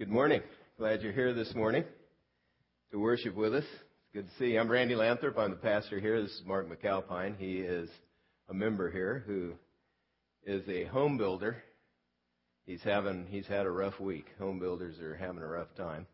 Good 0.00 0.08
morning. 0.08 0.40
Glad 0.78 1.02
you're 1.02 1.12
here 1.12 1.34
this 1.34 1.54
morning 1.54 1.84
to 2.90 2.98
worship 2.98 3.34
with 3.34 3.54
us. 3.54 3.64
It's 3.64 4.14
good 4.14 4.26
to 4.30 4.34
see 4.38 4.52
you. 4.52 4.58
I'm 4.58 4.70
Randy 4.70 4.94
Lanthrop. 4.94 5.36
I'm 5.36 5.50
the 5.50 5.56
pastor 5.58 6.00
here. 6.00 6.22
This 6.22 6.30
is 6.30 6.42
Mark 6.46 6.66
McAlpine. 6.70 7.36
He 7.36 7.58
is 7.58 7.90
a 8.48 8.54
member 8.54 8.90
here 8.90 9.22
who 9.26 9.52
is 10.42 10.66
a 10.70 10.86
home 10.86 11.18
builder. 11.18 11.62
He's 12.64 12.80
having 12.82 13.26
he's 13.28 13.46
had 13.46 13.66
a 13.66 13.70
rough 13.70 14.00
week. 14.00 14.24
Home 14.38 14.58
builders 14.58 14.98
are 15.00 15.14
having 15.16 15.42
a 15.42 15.46
rough 15.46 15.74
time, 15.76 16.06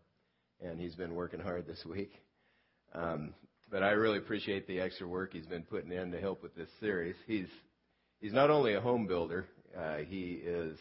and 0.60 0.80
he's 0.80 0.96
been 0.96 1.14
working 1.14 1.38
hard 1.38 1.68
this 1.68 1.84
week. 1.88 2.10
Um, 2.92 3.34
but 3.70 3.84
I 3.84 3.90
really 3.90 4.18
appreciate 4.18 4.66
the 4.66 4.80
extra 4.80 5.06
work 5.06 5.32
he's 5.32 5.46
been 5.46 5.62
putting 5.62 5.92
in 5.92 6.10
to 6.10 6.20
help 6.20 6.42
with 6.42 6.56
this 6.56 6.70
series. 6.80 7.14
He's 7.28 7.46
he's 8.20 8.32
not 8.32 8.50
only 8.50 8.74
a 8.74 8.80
home 8.80 9.06
builder, 9.06 9.46
uh, 9.78 9.98
he 9.98 10.40
is 10.44 10.76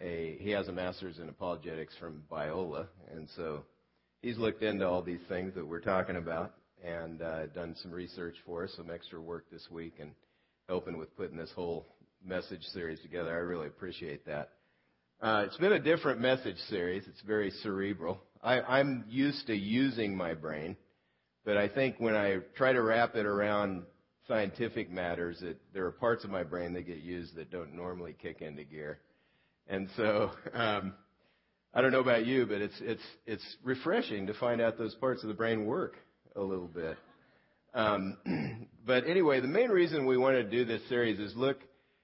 a 0.00 0.36
he 0.40 0.50
has 0.50 0.68
a 0.68 0.72
master's 0.72 1.18
in 1.18 1.28
apologetics 1.28 1.94
from 1.98 2.22
Biola, 2.30 2.86
and 3.14 3.28
so 3.36 3.64
he's 4.22 4.38
looked 4.38 4.62
into 4.62 4.86
all 4.86 5.02
these 5.02 5.20
things 5.28 5.54
that 5.54 5.66
we're 5.66 5.80
talking 5.80 6.16
about 6.16 6.54
and 6.84 7.22
uh, 7.22 7.46
done 7.48 7.76
some 7.82 7.92
research 7.92 8.34
for 8.44 8.64
us, 8.64 8.72
some 8.76 8.90
extra 8.90 9.20
work 9.20 9.44
this 9.50 9.68
week, 9.70 9.94
and 10.00 10.12
helping 10.68 10.98
with 10.98 11.16
putting 11.16 11.36
this 11.36 11.52
whole 11.54 11.86
message 12.24 12.62
series 12.72 13.00
together. 13.00 13.30
I 13.30 13.40
really 13.40 13.66
appreciate 13.66 14.26
that. 14.26 14.50
Uh, 15.20 15.44
it's 15.46 15.56
been 15.58 15.72
a 15.72 15.78
different 15.78 16.20
message 16.20 16.56
series. 16.68 17.04
It's 17.06 17.20
very 17.22 17.50
cerebral. 17.62 18.20
I, 18.42 18.60
I'm 18.60 19.04
used 19.08 19.46
to 19.46 19.54
using 19.54 20.16
my 20.16 20.34
brain, 20.34 20.76
but 21.44 21.56
I 21.56 21.68
think 21.68 21.96
when 21.98 22.16
I 22.16 22.38
try 22.56 22.72
to 22.72 22.82
wrap 22.82 23.14
it 23.14 23.26
around 23.26 23.84
scientific 24.26 24.90
matters, 24.90 25.40
it, 25.42 25.60
there 25.72 25.86
are 25.86 25.92
parts 25.92 26.24
of 26.24 26.30
my 26.30 26.42
brain 26.42 26.72
that 26.72 26.82
get 26.82 26.98
used 26.98 27.36
that 27.36 27.52
don't 27.52 27.74
normally 27.74 28.16
kick 28.20 28.40
into 28.42 28.64
gear. 28.64 28.98
And 29.68 29.88
so, 29.96 30.30
um, 30.52 30.94
I 31.74 31.80
don't 31.80 31.92
know 31.92 32.00
about 32.00 32.26
you, 32.26 32.44
but 32.44 32.60
it's 32.60 32.74
it's 32.80 33.02
it's 33.26 33.56
refreshing 33.64 34.26
to 34.26 34.34
find 34.34 34.60
out 34.60 34.76
those 34.76 34.94
parts 34.96 35.22
of 35.22 35.28
the 35.28 35.34
brain 35.34 35.64
work 35.64 35.96
a 36.36 36.40
little 36.40 36.68
bit. 36.68 36.96
Um, 37.74 38.68
but 38.86 39.06
anyway, 39.06 39.40
the 39.40 39.48
main 39.48 39.70
reason 39.70 40.04
we 40.06 40.18
wanted 40.18 40.44
to 40.44 40.50
do 40.50 40.64
this 40.64 40.86
series 40.88 41.18
is 41.18 41.34
look 41.34 41.58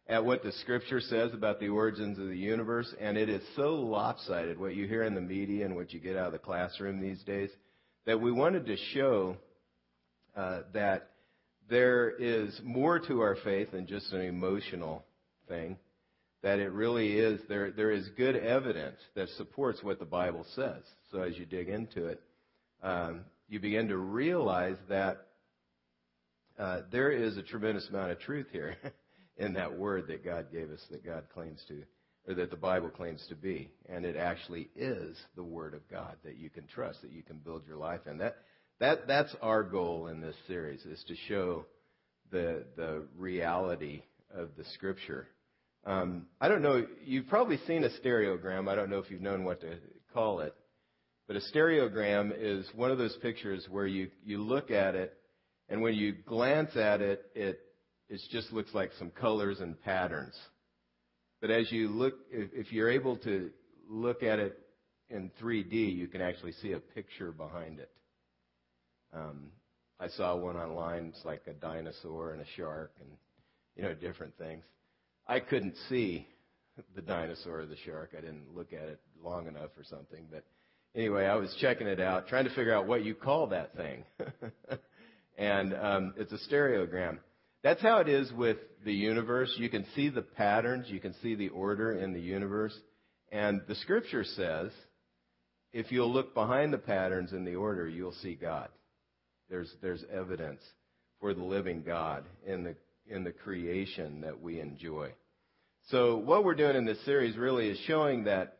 at 0.06 0.25
what 0.25 0.42
the 0.42 0.53
Scripture 0.53 1.01
says 1.01 1.34
about 1.34 1.61
the 1.61 1.69
origins 1.69 2.19
of 2.19 2.29
the 2.29 2.36
universe, 2.36 2.95
and 2.98 3.19
it 3.19 3.29
is 3.29 3.42
so 3.56 3.75
lopsided 3.75 4.59
what 4.59 4.75
you 4.75 4.86
hear 4.86 5.03
in 5.03 5.14
the 5.14 5.20
media 5.20 5.67
and 5.67 5.77
what 5.77 5.92
you 5.92 6.01
get 6.01 6.17
out 6.17 6.29
of 6.29 6.33
the 6.33 6.39
classroom 6.39 7.01
these 7.01 7.23
days 7.25 7.51
that 8.06 8.19
we 8.19 8.33
wanted 8.33 8.64
to 8.64 8.77
show 8.95 9.36
uh, 10.34 10.61
that 10.73 11.11
there 11.69 12.09
is 12.09 12.59
more 12.64 12.98
to 12.98 13.20
our 13.20 13.36
faith 13.45 13.73
than 13.73 13.86
just 13.86 14.11
an 14.14 14.23
emotional 14.23 15.05
thing 15.47 15.77
that 16.42 16.58
it 16.58 16.70
really 16.72 17.19
is 17.19 17.41
there 17.48 17.70
there 17.70 17.91
is 17.91 18.08
good 18.17 18.36
evidence 18.36 18.98
that 19.14 19.28
supports 19.31 19.83
what 19.83 19.98
the 19.98 20.05
Bible 20.05 20.47
says. 20.55 20.83
So 21.11 21.22
as 21.22 21.36
you 21.36 21.47
dig 21.47 21.69
into 21.69 22.06
it, 22.06 22.22
um, 22.83 23.22
you 23.48 23.58
begin 23.61 23.89
to 23.89 23.97
realize 23.97 24.77
that 24.89 25.27
uh, 26.58 26.83
there 26.91 27.11
is 27.11 27.36
a 27.36 27.42
tremendous 27.42 27.89
amount 27.89 28.12
of 28.12 28.20
truth 28.20 28.47
here 28.53 28.77
in 29.36 29.55
that 29.55 29.77
word 29.77 30.08
that 30.08 30.25
God 30.25 30.47
gave 30.53 30.70
us, 30.70 30.80
that 30.91 31.05
God 31.05 31.25
claims 31.33 31.61
to, 31.69 31.83
or 32.27 32.34
that 32.34 32.50
the 32.50 32.56
Bible 32.56 32.91
claims 32.91 33.25
to 33.28 33.34
be, 33.34 33.70
and 33.89 34.05
it 34.05 34.17
actually 34.17 34.69
is 34.77 35.17
the 35.36 35.42
word 35.42 35.75
of 35.75 35.89
God 35.91 36.17
that 36.25 36.36
you 36.36 36.50
can 36.50 36.67
trust, 36.67 37.02
that 37.02 37.12
you 37.12 37.23
can 37.23 37.39
build 37.39 37.62
your 37.67 37.77
life 37.77 38.00
in. 38.06 38.19
That 38.19 38.36
that 38.80 39.06
that's 39.08 39.34
our 39.42 39.62
goal 39.62 40.06
in 40.06 40.20
this 40.20 40.36
series 40.47 40.84
is 40.84 41.02
to 41.08 41.17
show 41.28 41.64
the 42.30 42.64
the 42.77 43.05
reality 43.17 44.02
of 44.34 44.50
the 44.56 44.64
Scripture 44.75 45.27
um, 45.84 46.27
I 46.41 46.48
don't 46.48 46.62
know. 46.62 46.87
You've 47.05 47.29
probably 47.29 47.59
seen 47.67 47.84
a 47.84 47.91
stereogram. 48.05 48.69
I 48.69 48.75
don't 48.75 48.91
know 48.91 48.98
if 48.98 49.11
you've 49.11 49.23
known 49.23 49.45
what 49.45 49.61
to 49.62 49.77
call 50.13 50.41
it, 50.41 50.55
but 51.27 51.36
a 51.36 51.41
stereogram 51.55 52.33
is 52.36 52.67
one 52.75 52.91
of 52.91 52.98
those 52.98 53.17
pictures 53.23 53.67
where 53.70 53.86
you 53.86 54.11
you 54.25 54.42
look 54.42 54.70
at 54.70 54.95
it, 54.95 55.14
and 55.69 55.80
when 55.80 55.95
you 55.95 56.13
glance 56.27 56.77
at 56.77 57.01
it, 57.01 57.25
it 57.35 57.61
it 58.08 58.20
just 58.30 58.52
looks 58.52 58.75
like 58.75 58.91
some 58.98 59.11
colors 59.11 59.61
and 59.61 59.80
patterns. 59.83 60.35
But 61.41 61.51
as 61.51 61.70
you 61.70 61.89
look, 61.89 62.14
if, 62.31 62.73
you're 62.73 62.91
able 62.91 63.17
to 63.19 63.51
look 63.89 64.23
at 64.23 64.39
it 64.39 64.58
in 65.08 65.31
3D, 65.41 65.95
you 65.95 66.08
can 66.08 66.20
actually 66.20 66.52
see 66.52 66.73
a 66.73 66.81
picture 66.81 67.31
behind 67.31 67.79
it. 67.79 67.91
Um, 69.14 69.51
I 70.01 70.08
saw 70.08 70.36
one 70.36 70.57
online. 70.57 71.13
It's 71.14 71.25
like 71.25 71.42
a 71.47 71.52
dinosaur 71.52 72.33
and 72.33 72.42
a 72.42 72.47
shark, 72.57 72.92
and 73.01 73.08
you 73.77 73.83
know 73.83 73.95
different 73.95 74.36
things. 74.36 74.64
I 75.28 75.40
couldn't 75.40 75.74
see 75.89 76.27
the 76.94 77.02
dinosaur 77.02 77.61
or 77.61 77.66
the 77.66 77.77
shark. 77.84 78.14
I 78.16 78.20
didn't 78.20 78.55
look 78.55 78.72
at 78.72 78.89
it 78.89 79.00
long 79.22 79.46
enough 79.46 79.70
or 79.77 79.84
something. 79.84 80.27
But 80.30 80.44
anyway, 80.94 81.27
I 81.27 81.34
was 81.36 81.55
checking 81.61 81.86
it 81.86 82.00
out, 82.00 82.28
trying 82.28 82.44
to 82.44 82.55
figure 82.55 82.74
out 82.74 82.86
what 82.86 83.05
you 83.05 83.14
call 83.14 83.48
that 83.48 83.77
thing. 83.77 84.05
and 85.39 85.74
um, 85.74 86.14
it's 86.16 86.33
a 86.33 86.52
stereogram. 86.52 87.18
That's 87.62 87.83
how 87.83 87.98
it 87.98 88.08
is 88.08 88.33
with 88.33 88.58
the 88.84 88.92
universe. 88.92 89.52
You 89.56 89.68
can 89.68 89.84
see 89.94 90.08
the 90.08 90.22
patterns, 90.22 90.86
you 90.89 91.00
can 91.00 91.14
see 91.22 91.34
the 91.34 91.48
order 91.48 91.92
in 91.92 92.12
the 92.12 92.20
universe. 92.20 92.77
And 93.30 93.60
the 93.68 93.74
scripture 93.74 94.24
says 94.24 94.70
if 95.72 95.92
you'll 95.92 96.12
look 96.12 96.34
behind 96.34 96.72
the 96.72 96.78
patterns 96.78 97.33
in 97.33 97.45
the 97.45 97.56
order, 97.56 97.86
you'll 97.89 98.12
see 98.12 98.34
God. 98.34 98.68
There's, 99.50 99.70
there's 99.83 100.05
evidence 100.12 100.62
for 101.20 101.34
the 101.34 101.42
living 101.42 101.83
God 101.83 102.24
in 102.46 102.64
the 102.64 102.74
in 103.11 103.24
the 103.24 103.33
creation 103.33 104.20
that 104.23 104.41
we 104.41 104.61
enjoy. 104.61 105.13
So 105.89 106.17
what 106.17 106.45
we're 106.45 106.55
doing 106.55 106.77
in 106.77 106.85
this 106.85 107.02
series 107.05 107.36
really 107.36 107.69
is 107.69 107.79
showing 107.86 108.24
that 108.24 108.58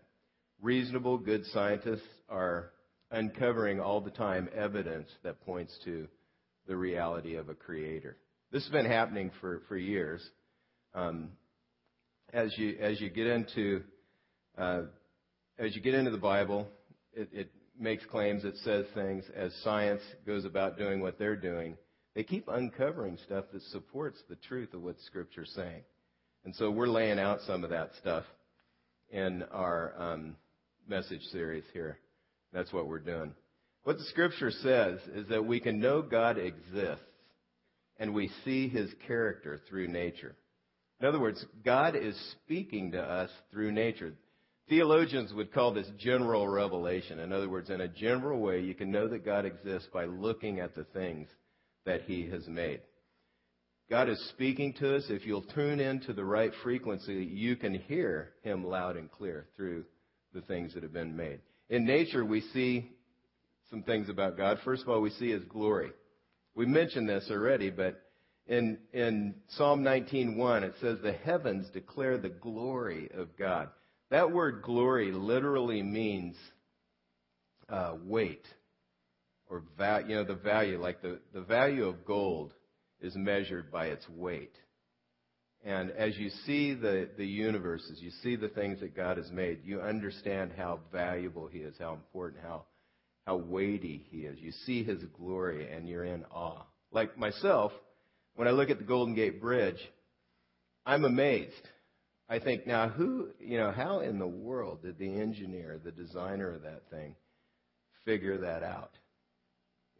reasonable, 0.63 1.19
good 1.19 1.45
scientists 1.47 2.01
are 2.29 2.71
uncovering 3.11 3.81
all 3.81 4.01
the 4.01 4.11
time 4.11 4.49
evidence 4.55 5.09
that 5.23 5.41
points 5.45 5.77
to 5.85 6.09
the 6.67 6.77
reality 6.77 7.37
of 7.37 7.49
a 7.49 7.55
creator. 7.55 8.17
This 8.51 8.63
has 8.65 8.73
been 8.73 8.87
happening 8.87 9.31
for, 9.41 9.63
for 9.69 9.77
years. 9.77 10.27
Um, 10.95 11.31
as 12.33 12.57
you 12.59 12.77
as 12.81 13.01
you 13.01 13.09
get 13.09 13.27
into 13.27 13.83
uh, 14.57 14.83
as 15.59 15.75
you 15.75 15.81
get 15.81 15.95
into 15.95 16.11
the 16.11 16.19
Bible, 16.19 16.67
it, 17.13 17.29
it 17.33 17.51
makes 17.79 18.05
claims, 18.07 18.45
it 18.45 18.57
says 18.65 18.85
things 18.95 19.25
as 19.35 19.53
science 19.63 20.03
goes 20.27 20.45
about 20.45 20.79
doing 20.79 21.01
what 21.01 21.19
they're 21.19 21.37
doing 21.37 21.77
they 22.19 22.25
keep 22.25 22.49
uncovering 22.49 23.17
stuff 23.25 23.45
that 23.53 23.63
supports 23.71 24.19
the 24.29 24.35
truth 24.35 24.75
of 24.75 24.83
what 24.83 24.97
Scripture's 25.07 25.53
saying. 25.55 25.85
And 26.45 26.53
so 26.57 26.69
we're 26.69 26.89
laying 26.89 27.21
out 27.21 27.43
some 27.47 27.63
of 27.63 27.71
that 27.71 27.93
stuff 28.01 28.25
in 29.11 29.45
our 29.53 29.95
um, 29.97 30.35
message 30.89 31.23
series 31.31 31.63
here. 31.73 31.97
That's 32.53 32.73
what 32.73 32.89
we're 32.89 32.99
doing. 32.99 33.35
What 33.85 33.99
the 33.99 34.05
Scripture 34.07 34.51
says 34.51 34.99
is 35.15 35.29
that 35.29 35.47
we 35.47 35.61
can 35.61 35.79
know 35.79 36.03
God 36.03 36.39
exists 36.39 37.05
and 38.01 38.13
we 38.13 38.33
see 38.45 38.69
His 38.69 38.91
character 39.07 39.61
through 39.69 39.87
nature. 39.87 40.35
In 41.01 41.07
other 41.07 41.21
words, 41.21 41.45
God 41.65 41.95
is 41.95 42.19
speaking 42.33 42.91
to 42.93 43.01
us 43.01 43.31
through 43.53 43.71
nature. 43.71 44.13
Theologians 44.69 45.33
would 45.35 45.53
call 45.53 45.73
this 45.73 45.89
general 46.01 46.49
revelation. 46.49 47.21
In 47.21 47.33
other 47.33 47.49
words, 47.49 47.71
in 47.71 47.81
a 47.81 47.87
general 47.87 48.41
way, 48.41 48.59
you 48.59 48.75
can 48.75 48.91
know 48.91 49.07
that 49.07 49.25
God 49.25 49.45
exists 49.45 49.89
by 49.95 50.07
looking 50.07 50.59
at 50.59 50.75
the 50.75 50.83
things 50.83 51.29
that 51.89 52.03
He 52.03 52.29
has 52.29 52.47
made. 52.47 52.83
God 53.89 54.11
is 54.11 54.23
speaking 54.29 54.75
to 54.75 54.97
us. 54.97 55.05
If 55.09 55.25
you'll 55.25 55.41
tune 55.41 55.81
in 55.81 56.01
to 56.01 56.13
the 56.13 56.25
right 56.25 56.53
frequency, 56.63 57.15
you 57.15 57.57
can 57.57 57.73
hear 57.73 58.35
Him 58.43 58.67
loud 58.67 58.99
and 58.99 59.11
clear 59.11 59.47
through 59.57 59.87
the 60.35 60.43
things 60.43 60.75
that 60.75 60.83
have 60.83 60.93
been 60.93 61.17
made. 61.17 61.41
In 61.71 61.87
nature, 61.87 62.27
we 62.27 62.43
see 62.53 62.93
some 63.71 63.83
things 63.83 64.11
about 64.11 64.37
God. 64.37 64.59
First 64.67 64.83
of 64.83 64.91
all, 64.91 65.01
we 65.01 65.09
see 65.09 65.31
His 65.31 65.45
glory. 65.45 65.91
We 66.55 66.67
mentioned 66.67 67.09
this 67.09 67.29
already, 67.31 67.71
but 67.71 67.99
in, 68.47 68.77
in 68.93 69.37
Psalm 69.49 69.83
19.1, 69.83 70.65
it 70.65 70.75
says, 70.83 70.99
The 71.03 71.13
heavens 71.13 71.71
declare 71.73 72.19
the 72.19 72.29
glory 72.29 73.11
of 73.15 73.35
God. 73.39 73.71
That 74.11 74.31
word 74.31 74.61
glory 74.63 75.11
literally 75.11 75.83
means 75.83 76.37
uh, 77.71 77.95
weight 78.05 78.45
or 79.51 79.63
va- 79.77 80.05
you 80.07 80.15
know 80.15 80.25
the 80.25 80.35
value 80.35 80.81
like 80.81 81.03
the, 81.03 81.19
the 81.33 81.41
value 81.41 81.87
of 81.87 82.05
gold 82.05 82.53
is 83.01 83.15
measured 83.17 83.71
by 83.71 83.87
its 83.87 84.07
weight. 84.09 84.55
And 85.65 85.91
as 85.91 86.17
you 86.17 86.31
see 86.47 86.75
the, 86.75 87.09
the 87.17 87.27
universe 87.27 87.83
as 87.93 88.01
you 88.01 88.11
see 88.23 88.37
the 88.37 88.49
things 88.49 88.81
that 88.81 88.97
god 88.97 89.17
has 89.17 89.31
made 89.31 89.61
you 89.65 89.81
understand 89.81 90.53
how 90.57 90.81
valuable 90.93 91.49
he 91.49 91.59
is 91.59 91.75
how 91.79 91.95
important 91.95 92.43
how 92.43 92.65
how 93.27 93.37
weighty 93.37 94.07
he 94.11 94.21
is. 94.21 94.39
You 94.41 94.53
see 94.65 94.83
his 94.85 95.03
glory 95.19 95.71
and 95.71 95.87
you're 95.87 96.05
in 96.05 96.25
awe. 96.33 96.65
Like 96.93 97.19
myself 97.19 97.73
when 98.37 98.49
i 98.49 98.53
look 98.53 98.71
at 98.71 98.79
the 98.79 98.85
golden 98.85 99.15
gate 99.15 99.41
bridge 99.41 99.81
i'm 100.87 101.05
amazed. 101.05 101.53
I 102.31 102.39
think 102.39 102.67
now 102.67 102.89
who 102.89 103.29
you 103.41 103.59
know 103.59 103.73
how 103.73 104.01
in 104.01 104.19
the 104.19 104.27
world 104.27 104.83
did 104.83 104.99
the 104.99 105.21
engineer 105.21 105.81
the 105.83 105.91
designer 105.91 106.53
of 106.53 106.63
that 106.63 106.83
thing 106.91 107.15
figure 108.05 108.39
that 108.39 108.63
out 108.63 108.93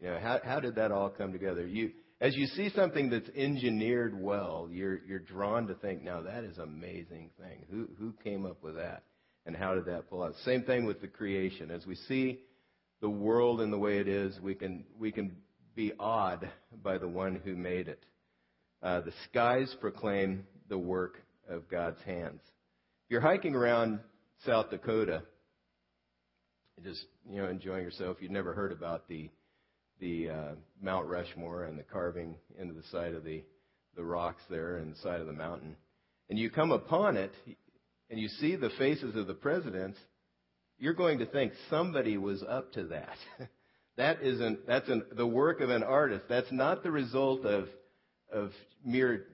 you 0.01 0.09
know, 0.09 0.19
how, 0.21 0.41
how 0.45 0.61
did 0.61 0.77
that 0.77 0.93
all 0.93 1.11
come 1.11 1.33
together? 1.33 1.67
You, 1.67 1.91
as 2.21 2.37
you 2.37 2.47
see 2.47 2.71
something 2.71 3.11
that's 3.11 3.29
engineered 3.37 4.21
well, 4.21 4.69
you're, 4.71 5.01
you're 5.05 5.19
drawn 5.19 5.67
to 5.69 5.75
think, 5.75 6.03
now 6.03 6.23
that 6.23 6.45
is 6.45 6.59
amazing 6.59 7.31
thing. 7.41 7.65
Who, 7.71 7.89
who 7.99 8.13
came 8.25 8.47
up 8.47 8.63
with 8.63 8.77
that? 8.77 9.03
And 9.47 9.57
how 9.57 9.75
did 9.75 9.87
that 9.87 10.11
pull 10.11 10.23
out? 10.23 10.35
Same 10.45 10.63
thing 10.63 10.85
with 10.85 11.01
the 11.01 11.09
creation. 11.09 11.71
As 11.71 11.87
we 11.87 11.95
see 11.95 12.41
the 13.01 13.09
world 13.09 13.61
in 13.61 13.71
the 13.71 13.79
way 13.79 13.99
it 13.99 14.09
is, 14.09 14.39
we 14.41 14.55
can, 14.55 14.85
we 14.99 15.11
can 15.11 15.37
be 15.75 15.93
awed 15.99 16.49
by 16.83 16.99
the 16.99 17.09
one 17.09 17.41
who 17.45 17.57
made 17.57 17.89
it. 17.89 18.05
Uh, 18.83 19.01
the 19.01 19.13
skies 19.29 19.75
proclaim 19.81 20.45
the 20.69 20.79
work 20.79 21.23
of 21.49 21.69
God's 21.69 22.01
hands. 22.03 22.41
If 22.45 23.11
you're 23.11 23.21
hiking 23.21 23.55
around 23.55 24.01
South 24.45 24.71
Dakota, 24.71 25.23
just 26.85 27.05
you 27.29 27.43
know 27.43 27.49
enjoying 27.49 27.83
yourself, 27.83 28.19
you've 28.21 28.31
never 28.31 28.53
heard 28.53 28.71
about 28.71 29.09
the 29.09 29.31
the 30.01 30.31
uh, 30.31 30.49
Mount 30.83 31.07
Rushmore 31.07 31.65
and 31.65 31.79
the 31.79 31.83
carving 31.83 32.37
into 32.59 32.75
the 32.75 32.87
side 32.91 33.15
of 33.15 33.25
the 33.25 33.43
the 33.97 34.05
rocks 34.05 34.43
there 34.49 34.77
and 34.77 34.95
the 34.95 34.99
side 34.99 35.21
of 35.21 35.27
the 35.27 35.33
mountain, 35.33 35.75
and 36.31 36.39
you 36.39 36.51
come 36.51 36.71
upon 36.71 37.17
it, 37.17 37.33
and 38.11 38.21
you 38.21 38.29
see 38.29 38.55
the 38.55 38.71
faces 38.79 39.17
of 39.17 39.27
the 39.27 39.35
presidents, 39.35 39.99
you're 40.79 40.95
going 40.95 41.19
to 41.19 41.27
think 41.27 41.53
somebody 41.69 42.17
was 42.17 42.43
up 42.49 42.73
to 42.75 42.85
that. 42.85 43.17
that 43.97 44.23
isn't 44.23 44.67
that's 44.67 44.89
an, 44.89 45.03
the 45.17 45.27
work 45.27 45.61
of 45.61 45.71
an 45.71 45.83
artist. 45.83 46.25
That's 46.29 46.53
not 46.53 46.83
the 46.83 46.91
result 46.91 47.45
of 47.45 47.69
of 48.33 48.53
mere 48.85 49.27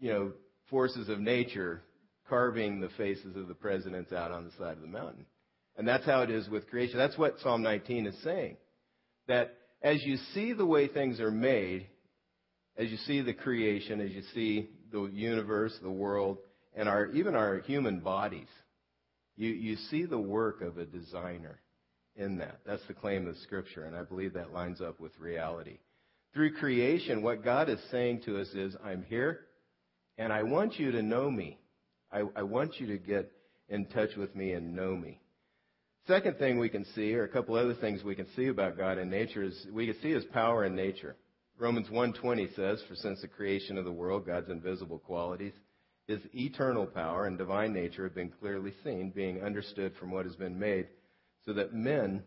you 0.00 0.12
know 0.12 0.32
forces 0.70 1.08
of 1.08 1.20
nature 1.20 1.82
carving 2.28 2.80
the 2.80 2.88
faces 2.96 3.36
of 3.36 3.48
the 3.48 3.54
presidents 3.54 4.12
out 4.12 4.32
on 4.32 4.44
the 4.44 4.50
side 4.52 4.76
of 4.76 4.80
the 4.80 4.86
mountain. 4.86 5.26
And 5.76 5.86
that's 5.86 6.06
how 6.06 6.22
it 6.22 6.30
is 6.30 6.48
with 6.48 6.68
creation. 6.70 6.96
That's 6.96 7.18
what 7.18 7.38
Psalm 7.40 7.62
19 7.62 8.06
is 8.06 8.14
saying. 8.22 8.56
That 9.26 9.56
as 9.84 10.02
you 10.02 10.16
see 10.32 10.54
the 10.54 10.64
way 10.64 10.88
things 10.88 11.20
are 11.20 11.30
made, 11.30 11.86
as 12.76 12.90
you 12.90 12.96
see 12.96 13.20
the 13.20 13.34
creation, 13.34 14.00
as 14.00 14.10
you 14.10 14.22
see 14.34 14.70
the 14.90 15.04
universe, 15.12 15.78
the 15.82 15.90
world, 15.90 16.38
and 16.74 16.88
our, 16.88 17.06
even 17.08 17.36
our 17.36 17.58
human 17.58 18.00
bodies, 18.00 18.48
you, 19.36 19.50
you 19.50 19.76
see 19.90 20.06
the 20.06 20.18
work 20.18 20.62
of 20.62 20.78
a 20.78 20.86
designer 20.86 21.60
in 22.16 22.38
that. 22.38 22.60
That's 22.66 22.84
the 22.88 22.94
claim 22.94 23.28
of 23.28 23.36
Scripture, 23.38 23.84
and 23.84 23.94
I 23.94 24.02
believe 24.02 24.32
that 24.32 24.52
lines 24.54 24.80
up 24.80 25.00
with 25.00 25.12
reality. 25.18 25.78
Through 26.32 26.54
creation, 26.54 27.22
what 27.22 27.44
God 27.44 27.68
is 27.68 27.78
saying 27.90 28.22
to 28.24 28.40
us 28.40 28.48
is, 28.54 28.74
I'm 28.82 29.04
here, 29.04 29.40
and 30.16 30.32
I 30.32 30.44
want 30.44 30.78
you 30.78 30.92
to 30.92 31.02
know 31.02 31.30
me. 31.30 31.58
I, 32.10 32.22
I 32.34 32.42
want 32.42 32.80
you 32.80 32.86
to 32.86 32.98
get 32.98 33.30
in 33.68 33.86
touch 33.86 34.16
with 34.16 34.34
me 34.34 34.52
and 34.52 34.74
know 34.74 34.96
me. 34.96 35.20
Second 36.06 36.36
thing 36.36 36.58
we 36.58 36.68
can 36.68 36.84
see, 36.94 37.14
or 37.14 37.24
a 37.24 37.28
couple 37.28 37.54
other 37.54 37.74
things 37.74 38.04
we 38.04 38.14
can 38.14 38.26
see 38.36 38.48
about 38.48 38.76
God 38.76 38.98
in 38.98 39.08
nature, 39.08 39.42
is 39.42 39.66
we 39.72 39.86
can 39.86 39.98
see 40.02 40.10
His 40.10 40.24
power 40.26 40.66
in 40.66 40.76
nature. 40.76 41.16
Romans 41.58 41.88
1:20 41.88 42.54
says, 42.54 42.82
"For 42.82 42.94
since 42.94 43.22
the 43.22 43.28
creation 43.28 43.78
of 43.78 43.86
the 43.86 43.92
world, 43.92 44.26
God's 44.26 44.50
invisible 44.50 44.98
qualities, 44.98 45.54
His 46.06 46.20
eternal 46.34 46.86
power 46.86 47.24
and 47.24 47.38
divine 47.38 47.72
nature 47.72 48.04
have 48.04 48.14
been 48.14 48.28
clearly 48.28 48.72
seen, 48.82 49.12
being 49.12 49.42
understood 49.42 49.94
from 49.94 50.10
what 50.10 50.26
has 50.26 50.36
been 50.36 50.58
made, 50.58 50.88
so 51.46 51.54
that 51.54 51.72
men 51.72 52.22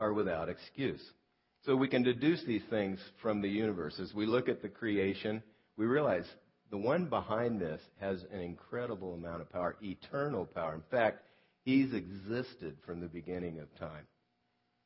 are 0.00 0.12
without 0.12 0.48
excuse." 0.48 1.12
So 1.60 1.76
we 1.76 1.86
can 1.86 2.02
deduce 2.02 2.42
these 2.42 2.64
things 2.64 2.98
from 3.22 3.40
the 3.40 3.48
universe. 3.48 4.00
As 4.00 4.12
we 4.12 4.26
look 4.26 4.48
at 4.48 4.62
the 4.62 4.68
creation, 4.68 5.44
we 5.76 5.86
realize 5.86 6.28
the 6.70 6.76
one 6.76 7.08
behind 7.08 7.60
this 7.60 7.80
has 8.00 8.24
an 8.24 8.40
incredible 8.40 9.14
amount 9.14 9.42
of 9.42 9.50
power, 9.50 9.76
eternal 9.80 10.44
power. 10.44 10.74
In 10.74 10.82
fact, 10.90 11.22
He's 11.64 11.92
existed 11.94 12.76
from 12.86 13.00
the 13.00 13.08
beginning 13.08 13.58
of 13.58 13.74
time. 13.78 14.06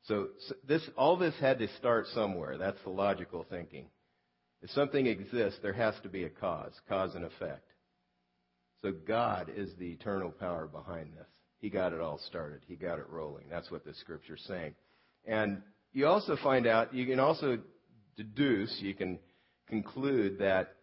So, 0.04 0.28
so 0.46 0.54
this, 0.66 0.82
all 0.96 1.16
this 1.16 1.34
had 1.40 1.58
to 1.58 1.68
start 1.76 2.06
somewhere. 2.14 2.56
That's 2.56 2.82
the 2.84 2.90
logical 2.90 3.44
thinking. 3.50 3.86
If 4.62 4.70
something 4.70 5.06
exists, 5.06 5.58
there 5.62 5.72
has 5.72 5.94
to 6.02 6.08
be 6.08 6.24
a 6.24 6.30
cause, 6.30 6.72
cause 6.88 7.14
and 7.14 7.24
effect. 7.24 7.68
So 8.82 8.92
God 8.92 9.50
is 9.54 9.70
the 9.78 9.90
eternal 9.90 10.30
power 10.30 10.66
behind 10.66 11.12
this. 11.12 11.26
He 11.60 11.68
got 11.68 11.92
it 11.92 12.00
all 12.00 12.20
started. 12.28 12.60
He 12.66 12.76
got 12.76 12.98
it 12.98 13.08
rolling. 13.08 13.46
That's 13.50 13.70
what 13.70 13.84
the 13.84 13.94
scripture's 13.94 14.44
saying. 14.46 14.74
And 15.26 15.62
you 15.92 16.06
also 16.06 16.36
find 16.42 16.66
out, 16.66 16.94
you 16.94 17.06
can 17.06 17.18
also 17.18 17.58
deduce, 18.16 18.78
you 18.80 18.94
can 18.94 19.18
conclude 19.68 20.38
that 20.38 20.76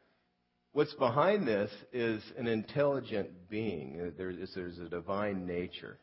What's 0.75 0.93
behind 0.95 1.47
this 1.47 1.71
is 1.93 2.21
an 2.37 2.47
intelligent 2.47 3.49
being. 3.49 3.97
Uh, 3.97 4.09
there 4.17 4.29
is, 4.29 4.51
there's 4.53 4.77
a 4.77 4.89
divine 4.89 5.47
nature 5.47 5.97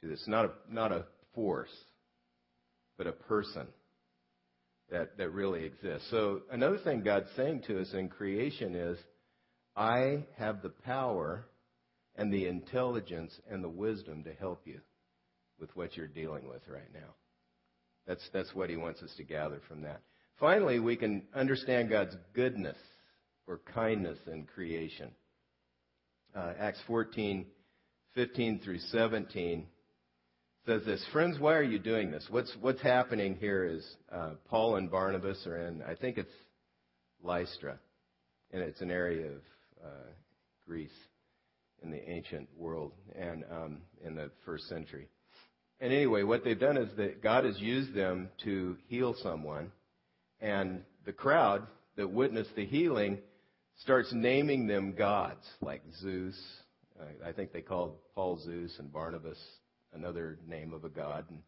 to 0.00 0.06
this. 0.06 0.22
Not 0.28 0.44
a, 0.44 0.50
not 0.70 0.92
a 0.92 1.04
force, 1.34 1.74
but 2.96 3.08
a 3.08 3.12
person 3.12 3.66
that, 4.88 5.18
that 5.18 5.30
really 5.30 5.64
exists. 5.64 6.06
So 6.12 6.42
another 6.52 6.78
thing 6.78 7.02
God's 7.02 7.26
saying 7.36 7.64
to 7.66 7.80
us 7.80 7.92
in 7.92 8.08
creation 8.08 8.76
is, 8.76 8.98
I 9.74 10.26
have 10.38 10.62
the 10.62 10.72
power 10.84 11.48
and 12.14 12.32
the 12.32 12.46
intelligence 12.46 13.32
and 13.50 13.64
the 13.64 13.68
wisdom 13.68 14.22
to 14.22 14.32
help 14.34 14.62
you 14.64 14.78
with 15.58 15.74
what 15.74 15.96
you're 15.96 16.06
dealing 16.06 16.46
with 16.46 16.62
right 16.68 16.94
now. 16.94 17.16
That's, 18.06 18.22
that's 18.32 18.54
what 18.54 18.70
he 18.70 18.76
wants 18.76 19.02
us 19.02 19.12
to 19.16 19.24
gather 19.24 19.60
from 19.66 19.82
that. 19.82 20.02
Finally, 20.38 20.78
we 20.78 20.94
can 20.94 21.24
understand 21.34 21.90
God's 21.90 22.14
goodness 22.32 22.76
or 23.46 23.60
kindness 23.74 24.18
in 24.26 24.44
creation. 24.44 25.10
Uh, 26.34 26.52
Acts 26.58 26.80
14, 26.86 27.46
15 28.14 28.60
through 28.60 28.78
17 28.78 29.66
says 30.66 30.82
this 30.84 31.04
Friends, 31.12 31.38
why 31.38 31.54
are 31.54 31.62
you 31.62 31.78
doing 31.78 32.10
this? 32.10 32.26
What's, 32.30 32.54
what's 32.60 32.80
happening 32.80 33.36
here 33.36 33.64
is 33.64 33.84
uh, 34.10 34.30
Paul 34.48 34.76
and 34.76 34.90
Barnabas 34.90 35.46
are 35.46 35.66
in, 35.66 35.82
I 35.82 35.94
think 35.94 36.18
it's 36.18 36.32
Lystra, 37.22 37.78
and 38.52 38.62
it's 38.62 38.80
an 38.80 38.90
area 38.90 39.26
of 39.26 39.42
uh, 39.84 40.10
Greece 40.66 40.90
in 41.82 41.90
the 41.90 42.08
ancient 42.08 42.48
world 42.56 42.92
and 43.18 43.44
um, 43.50 43.78
in 44.04 44.14
the 44.14 44.30
first 44.44 44.68
century. 44.68 45.08
And 45.80 45.92
anyway, 45.92 46.22
what 46.22 46.44
they've 46.44 46.58
done 46.58 46.76
is 46.76 46.88
that 46.96 47.22
God 47.22 47.44
has 47.44 47.58
used 47.58 47.92
them 47.92 48.28
to 48.44 48.76
heal 48.86 49.16
someone, 49.20 49.72
and 50.40 50.82
the 51.04 51.12
crowd 51.12 51.66
that 51.96 52.08
witnessed 52.08 52.54
the 52.54 52.64
healing 52.64 53.18
starts 53.82 54.12
naming 54.12 54.66
them 54.66 54.94
gods, 54.94 55.44
like 55.60 55.82
Zeus. 56.00 56.40
I 57.26 57.32
think 57.32 57.52
they 57.52 57.62
called 57.62 57.96
Paul 58.14 58.38
Zeus 58.44 58.72
and 58.78 58.92
Barnabas 58.92 59.38
another 59.92 60.38
name 60.48 60.72
of 60.72 60.84
a 60.84 60.88
god. 60.88 61.24
And, 61.28 61.40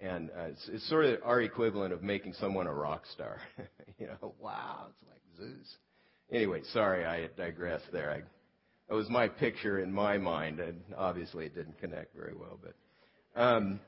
and 0.00 0.30
uh, 0.30 0.44
it's, 0.44 0.68
it's 0.72 0.88
sort 0.88 1.04
of 1.06 1.18
our 1.24 1.42
equivalent 1.42 1.92
of 1.92 2.02
making 2.02 2.34
someone 2.34 2.66
a 2.66 2.72
rock 2.72 3.02
star. 3.12 3.38
you 3.98 4.06
know, 4.06 4.34
wow, 4.40 4.86
it's 4.88 5.10
like 5.10 5.20
Zeus. 5.36 5.76
Anyway, 6.30 6.62
sorry, 6.72 7.04
I 7.04 7.28
digressed 7.36 7.90
there. 7.92 8.10
I, 8.10 8.22
that 8.88 8.94
was 8.94 9.08
my 9.08 9.28
picture 9.28 9.80
in 9.80 9.92
my 9.92 10.18
mind, 10.18 10.60
and 10.60 10.80
obviously 10.96 11.46
it 11.46 11.54
didn't 11.54 11.78
connect 11.80 12.14
very 12.14 12.34
well. 12.34 12.58
But, 12.62 13.40
um, 13.40 13.80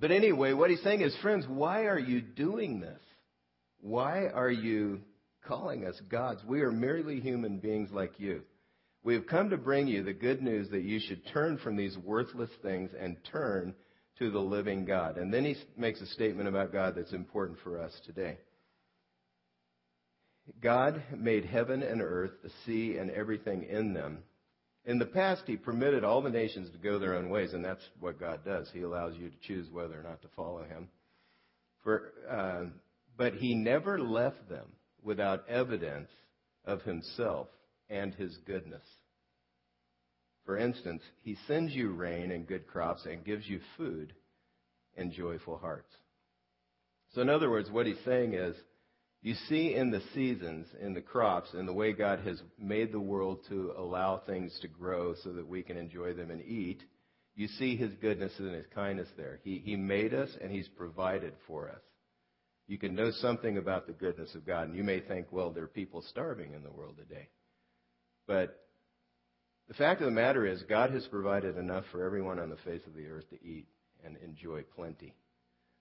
but 0.00 0.10
anyway, 0.10 0.52
what 0.52 0.70
he's 0.70 0.82
saying 0.82 1.00
is, 1.00 1.16
friends, 1.22 1.46
why 1.48 1.86
are 1.86 1.98
you 1.98 2.20
doing 2.20 2.80
this? 2.80 3.00
Why 3.80 4.26
are 4.26 4.50
you 4.50 5.00
calling 5.46 5.86
us 5.86 6.00
gods. 6.08 6.42
We 6.46 6.62
are 6.62 6.72
merely 6.72 7.20
human 7.20 7.58
beings 7.58 7.90
like 7.92 8.18
you. 8.18 8.42
We 9.02 9.14
have 9.14 9.26
come 9.26 9.50
to 9.50 9.58
bring 9.58 9.86
you 9.86 10.02
the 10.02 10.14
good 10.14 10.42
news 10.42 10.70
that 10.70 10.82
you 10.82 10.98
should 10.98 11.26
turn 11.32 11.58
from 11.58 11.76
these 11.76 11.96
worthless 11.98 12.50
things 12.62 12.90
and 12.98 13.16
turn 13.30 13.74
to 14.18 14.30
the 14.30 14.40
living 14.40 14.84
God. 14.84 15.18
And 15.18 15.32
then 15.32 15.44
he 15.44 15.56
makes 15.76 16.00
a 16.00 16.06
statement 16.06 16.48
about 16.48 16.72
God 16.72 16.94
that's 16.96 17.12
important 17.12 17.58
for 17.62 17.80
us 17.80 17.92
today. 18.06 18.38
God 20.62 21.02
made 21.16 21.44
heaven 21.44 21.82
and 21.82 22.00
earth, 22.00 22.32
the 22.42 22.50
sea, 22.64 22.96
and 22.98 23.10
everything 23.10 23.64
in 23.64 23.94
them. 23.94 24.18
In 24.86 24.98
the 24.98 25.06
past, 25.06 25.44
He 25.46 25.56
permitted 25.56 26.04
all 26.04 26.20
the 26.20 26.30
nations 26.30 26.70
to 26.70 26.78
go 26.78 26.98
their 26.98 27.14
own 27.14 27.30
ways, 27.30 27.54
and 27.54 27.64
that's 27.64 27.82
what 27.98 28.20
God 28.20 28.44
does. 28.44 28.68
He 28.72 28.82
allows 28.82 29.14
you 29.16 29.30
to 29.30 29.36
choose 29.46 29.70
whether 29.70 29.98
or 29.98 30.02
not 30.02 30.20
to 30.22 30.28
follow 30.36 30.62
Him. 30.64 30.88
For, 31.82 32.12
uh, 32.30 32.64
but 33.16 33.34
He 33.34 33.54
never 33.54 33.98
left 33.98 34.48
them 34.48 34.66
without 35.04 35.48
evidence 35.48 36.08
of 36.64 36.82
himself 36.82 37.46
and 37.88 38.14
his 38.14 38.36
goodness. 38.46 38.82
For 40.46 40.58
instance, 40.58 41.02
he 41.22 41.36
sends 41.46 41.72
you 41.74 41.90
rain 41.92 42.30
and 42.30 42.46
good 42.46 42.66
crops 42.66 43.06
and 43.06 43.24
gives 43.24 43.48
you 43.48 43.60
food 43.76 44.12
and 44.96 45.12
joyful 45.12 45.58
hearts. 45.58 45.90
So, 47.14 47.22
in 47.22 47.28
other 47.28 47.50
words, 47.50 47.70
what 47.70 47.86
he's 47.86 48.02
saying 48.04 48.34
is, 48.34 48.56
you 49.22 49.34
see 49.48 49.74
in 49.74 49.90
the 49.90 50.02
seasons, 50.12 50.66
in 50.82 50.92
the 50.92 51.00
crops, 51.00 51.48
in 51.54 51.64
the 51.64 51.72
way 51.72 51.92
God 51.92 52.20
has 52.20 52.42
made 52.58 52.92
the 52.92 53.00
world 53.00 53.38
to 53.48 53.72
allow 53.76 54.18
things 54.18 54.58
to 54.60 54.68
grow 54.68 55.14
so 55.22 55.32
that 55.32 55.48
we 55.48 55.62
can 55.62 55.78
enjoy 55.78 56.12
them 56.12 56.30
and 56.30 56.42
eat, 56.42 56.82
you 57.34 57.48
see 57.48 57.74
his 57.74 57.92
goodness 58.02 58.32
and 58.38 58.54
his 58.54 58.66
kindness 58.74 59.08
there. 59.16 59.40
He, 59.42 59.62
he 59.64 59.76
made 59.76 60.12
us 60.12 60.28
and 60.42 60.52
he's 60.52 60.68
provided 60.68 61.32
for 61.46 61.70
us 61.70 61.80
you 62.66 62.78
can 62.78 62.94
know 62.94 63.10
something 63.10 63.58
about 63.58 63.86
the 63.86 63.92
goodness 63.92 64.34
of 64.34 64.46
God. 64.46 64.68
And 64.68 64.76
you 64.76 64.84
may 64.84 65.00
think, 65.00 65.26
well, 65.30 65.50
there 65.50 65.64
are 65.64 65.68
people 65.68 66.02
starving 66.08 66.54
in 66.54 66.62
the 66.62 66.70
world 66.70 66.96
today. 66.96 67.28
But 68.26 68.60
the 69.68 69.74
fact 69.74 70.00
of 70.00 70.06
the 70.06 70.12
matter 70.12 70.46
is, 70.46 70.62
God 70.68 70.90
has 70.90 71.06
provided 71.08 71.58
enough 71.58 71.84
for 71.92 72.04
everyone 72.04 72.38
on 72.38 72.50
the 72.50 72.56
face 72.56 72.82
of 72.86 72.94
the 72.94 73.06
earth 73.06 73.28
to 73.30 73.44
eat 73.44 73.66
and 74.04 74.16
enjoy 74.18 74.62
plenty. 74.74 75.14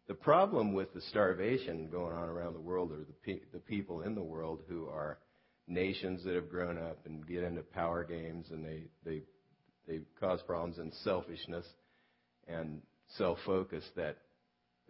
The 0.08 0.14
problem 0.14 0.74
with 0.74 0.94
the 0.94 1.02
starvation 1.02 1.88
going 1.90 2.14
on 2.16 2.28
around 2.28 2.54
the 2.54 2.60
world 2.60 2.92
are 2.92 3.06
the, 3.06 3.14
pe- 3.24 3.46
the 3.54 3.60
people 3.60 4.02
in 4.02 4.16
the 4.16 4.24
world 4.24 4.62
who 4.68 4.88
are 4.88 5.20
nations 5.68 6.24
that 6.26 6.36
have 6.36 6.50
grown 6.50 6.78
up 6.78 7.00
and 7.06 7.26
get 7.26 7.44
into 7.44 7.62
power 7.62 8.04
games 8.04 8.48
and 8.52 8.66
they, 8.66 8.84
they 9.06 9.22
they 9.88 10.00
cause 10.20 10.42
problems 10.44 10.78
in 10.78 10.92
selfishness 11.04 11.66
and 12.48 12.82
self-focus 13.18 13.84
that 13.96 14.18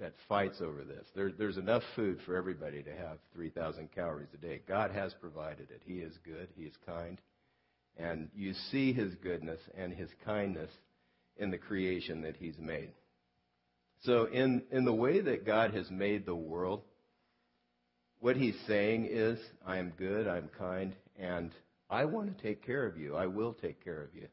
that 0.03 0.13
fights 0.27 0.59
over 0.59 0.83
this. 0.83 1.05
There, 1.15 1.31
there's 1.31 1.55
enough 1.55 1.81
food 1.95 2.19
for 2.25 2.35
everybody 2.35 2.83
to 2.83 2.91
have 2.91 3.19
3,000 3.33 3.89
calories 3.95 4.27
a 4.33 4.37
day. 4.37 4.59
God 4.67 4.91
has 4.91 5.13
provided 5.13 5.69
it. 5.71 5.81
He 5.85 5.99
is 5.99 6.11
good. 6.25 6.49
He 6.57 6.63
is 6.63 6.73
kind. 6.85 7.19
And 7.95 8.27
you 8.35 8.53
see 8.69 8.91
His 8.91 9.15
goodness 9.15 9.61
and 9.77 9.93
His 9.93 10.09
kindness 10.25 10.69
in 11.37 11.51
the 11.51 11.57
creation 11.57 12.21
that 12.23 12.35
He's 12.35 12.57
made. 12.59 12.91
So, 14.01 14.25
in, 14.25 14.63
in 14.71 14.83
the 14.83 14.93
way 14.93 15.21
that 15.21 15.45
God 15.45 15.73
has 15.73 15.89
made 15.89 16.25
the 16.25 16.35
world, 16.35 16.81
what 18.19 18.35
He's 18.35 18.57
saying 18.67 19.07
is, 19.09 19.39
I 19.65 19.77
am 19.77 19.93
good, 19.97 20.27
I'm 20.27 20.49
kind, 20.59 20.93
and 21.17 21.51
I 21.89 22.03
want 22.03 22.37
to 22.37 22.43
take 22.43 22.65
care 22.65 22.85
of 22.85 22.97
you. 22.97 23.15
I 23.15 23.27
will 23.27 23.53
take 23.53 23.81
care 23.85 24.01
of 24.01 24.13
you. 24.13 24.27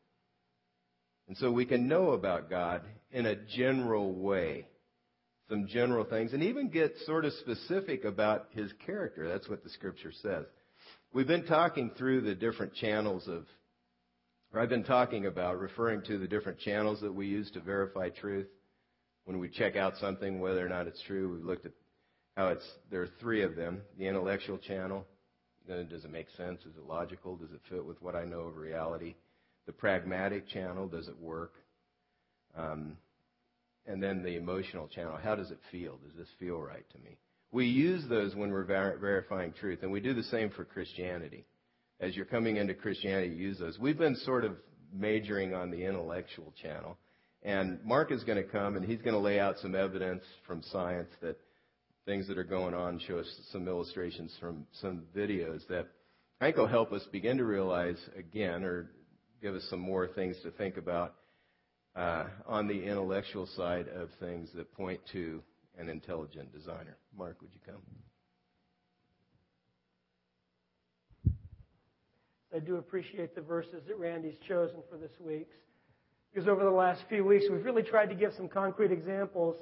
And 1.29 1.37
so 1.37 1.53
we 1.53 1.65
can 1.65 1.87
know 1.87 2.11
about 2.11 2.51
God 2.51 2.83
in 3.13 3.25
a 3.25 3.37
general 3.37 4.13
way, 4.13 4.67
some 5.51 5.67
general 5.67 6.05
things, 6.05 6.33
and 6.33 6.43
even 6.43 6.71
get 6.71 6.95
sort 7.05 7.27
of 7.27 7.33
specific 7.35 8.05
about 8.05 8.47
His 8.53 8.73
character. 8.87 9.29
That's 9.29 9.49
what 9.49 9.63
the 9.63 9.71
Scripture 9.71 10.13
says. 10.23 10.47
We've 11.13 11.27
been 11.27 11.45
talking 11.45 11.91
through 11.99 12.23
the 12.23 12.35
different 12.35 12.73
channels 12.75 13.27
of, 13.27 13.45
or 14.55 14.61
I've 14.61 14.69
been 14.69 14.85
talking 14.85 15.27
about 15.27 15.59
referring 15.59 16.03
to 16.03 16.19
the 16.19 16.29
different 16.29 16.61
channels 16.61 17.01
that 17.01 17.13
we 17.13 17.27
use 17.27 17.51
to 17.51 17.61
verify 17.61 18.09
truth. 18.09 18.47
When 19.25 19.39
we 19.39 19.49
check 19.49 19.77
out 19.77 19.95
something, 20.01 20.41
whether 20.41 20.65
or 20.65 20.69
not 20.69 20.87
it's 20.87 21.03
true, 21.03 21.35
we've 21.35 21.45
looked 21.45 21.67
at 21.67 21.73
how 22.37 22.49
it's, 22.49 22.67
there 22.91 23.03
are 23.03 23.09
three 23.21 23.43
of 23.43 23.57
them. 23.57 23.83
The 23.99 24.07
intellectual 24.07 24.57
channel, 24.57 25.05
does 25.69 26.05
it 26.05 26.11
make 26.11 26.29
sense? 26.37 26.61
Is 26.63 26.77
it 26.77 26.89
logical? 26.89 27.37
Does 27.37 27.51
it 27.51 27.61
fit 27.69 27.85
with 27.85 28.01
what 28.01 28.15
I 28.15 28.25
know 28.25 28.41
of 28.41 28.57
reality? 28.57 29.15
The 29.67 29.73
pragmatic 29.73 30.49
channel, 30.49 30.89
does 30.89 31.09
it 31.09 31.19
work? 31.21 31.53
Um, 32.57 32.97
and 33.91 34.03
then 34.03 34.23
the 34.23 34.37
emotional 34.37 34.87
channel, 34.87 35.19
how 35.21 35.35
does 35.35 35.51
it 35.51 35.59
feel? 35.73 35.99
Does 36.05 36.17
this 36.17 36.29
feel 36.39 36.61
right 36.61 36.85
to 36.93 36.99
me? 36.99 37.19
We 37.51 37.67
use 37.67 38.05
those 38.09 38.37
when 38.37 38.51
we're 38.51 38.65
ver- 38.65 38.99
verifying 39.01 39.53
truth, 39.53 39.81
and 39.83 39.91
we 39.91 40.01
do 40.01 40.15
the 40.15 40.23
same 40.23 40.51
for 40.51 40.65
Christianity. 40.65 41.45
As 41.99 42.15
you're 42.15 42.25
coming 42.25 42.57
into 42.57 42.73
Christianity, 42.73 43.35
use 43.35 43.59
those. 43.59 43.79
We've 43.79 43.99
been 43.99 44.15
sort 44.17 44.45
of 44.45 44.53
majoring 44.95 45.55
on 45.55 45.71
the 45.71 45.85
intellectual 45.85 46.55
channel, 46.63 46.99
and 47.43 47.85
Mark 47.85 48.13
is 48.13 48.23
going 48.23 48.39
to 48.39 48.49
come 48.49 48.77
and 48.77 48.85
he's 48.85 49.03
going 49.03 49.15
to 49.15 49.19
lay 49.19 49.41
out 49.41 49.57
some 49.59 49.75
evidence 49.75 50.23
from 50.47 50.63
science 50.71 51.11
that 51.21 51.39
things 52.07 52.29
that 52.29 52.39
are 52.39 52.45
going 52.45 52.75
on, 52.75 53.01
show 53.01 53.19
us 53.19 53.41
some 53.51 53.67
illustrations 53.67 54.35
from 54.41 54.67
some 54.81 55.03
videos 55.15 55.67
that 55.69 55.89
I 56.41 56.47
think 56.47 56.57
will 56.57 56.67
help 56.67 56.93
us 56.93 57.03
begin 57.11 57.39
to 57.39 57.45
realize 57.45 57.99
again, 58.17 58.63
or 58.63 58.91
give 59.43 59.55
us 59.55 59.67
some 59.69 59.81
more 59.81 60.07
things 60.07 60.37
to 60.45 60.51
think 60.53 60.77
about 60.77 61.15
uh, 61.97 62.25
on 62.47 62.67
the 62.67 62.85
intellectual 62.85 63.47
side 63.47 63.89
of 63.89 64.11
things 64.21 64.51
that 64.55 64.73
point 64.75 65.01
to 65.13 65.43
an 65.79 65.89
intelligent 65.89 66.53
designer. 66.53 66.97
Mark, 67.17 67.41
would 67.41 67.51
you 67.53 67.61
come? 67.65 67.83
I 72.55 72.59
do 72.59 72.77
appreciate 72.77 73.35
the 73.35 73.41
verses 73.41 73.83
that 73.87 73.99
Randy's 73.99 74.39
chosen 74.49 74.79
for 74.91 74.97
this 74.97 75.13
week's. 75.21 75.55
Because 76.33 76.49
over 76.49 76.65
the 76.65 76.71
last 76.71 77.03
few 77.09 77.25
weeks, 77.25 77.45
we've 77.51 77.65
really 77.65 77.83
tried 77.83 78.07
to 78.07 78.15
give 78.15 78.33
some 78.37 78.49
concrete 78.49 78.93
examples 78.93 79.57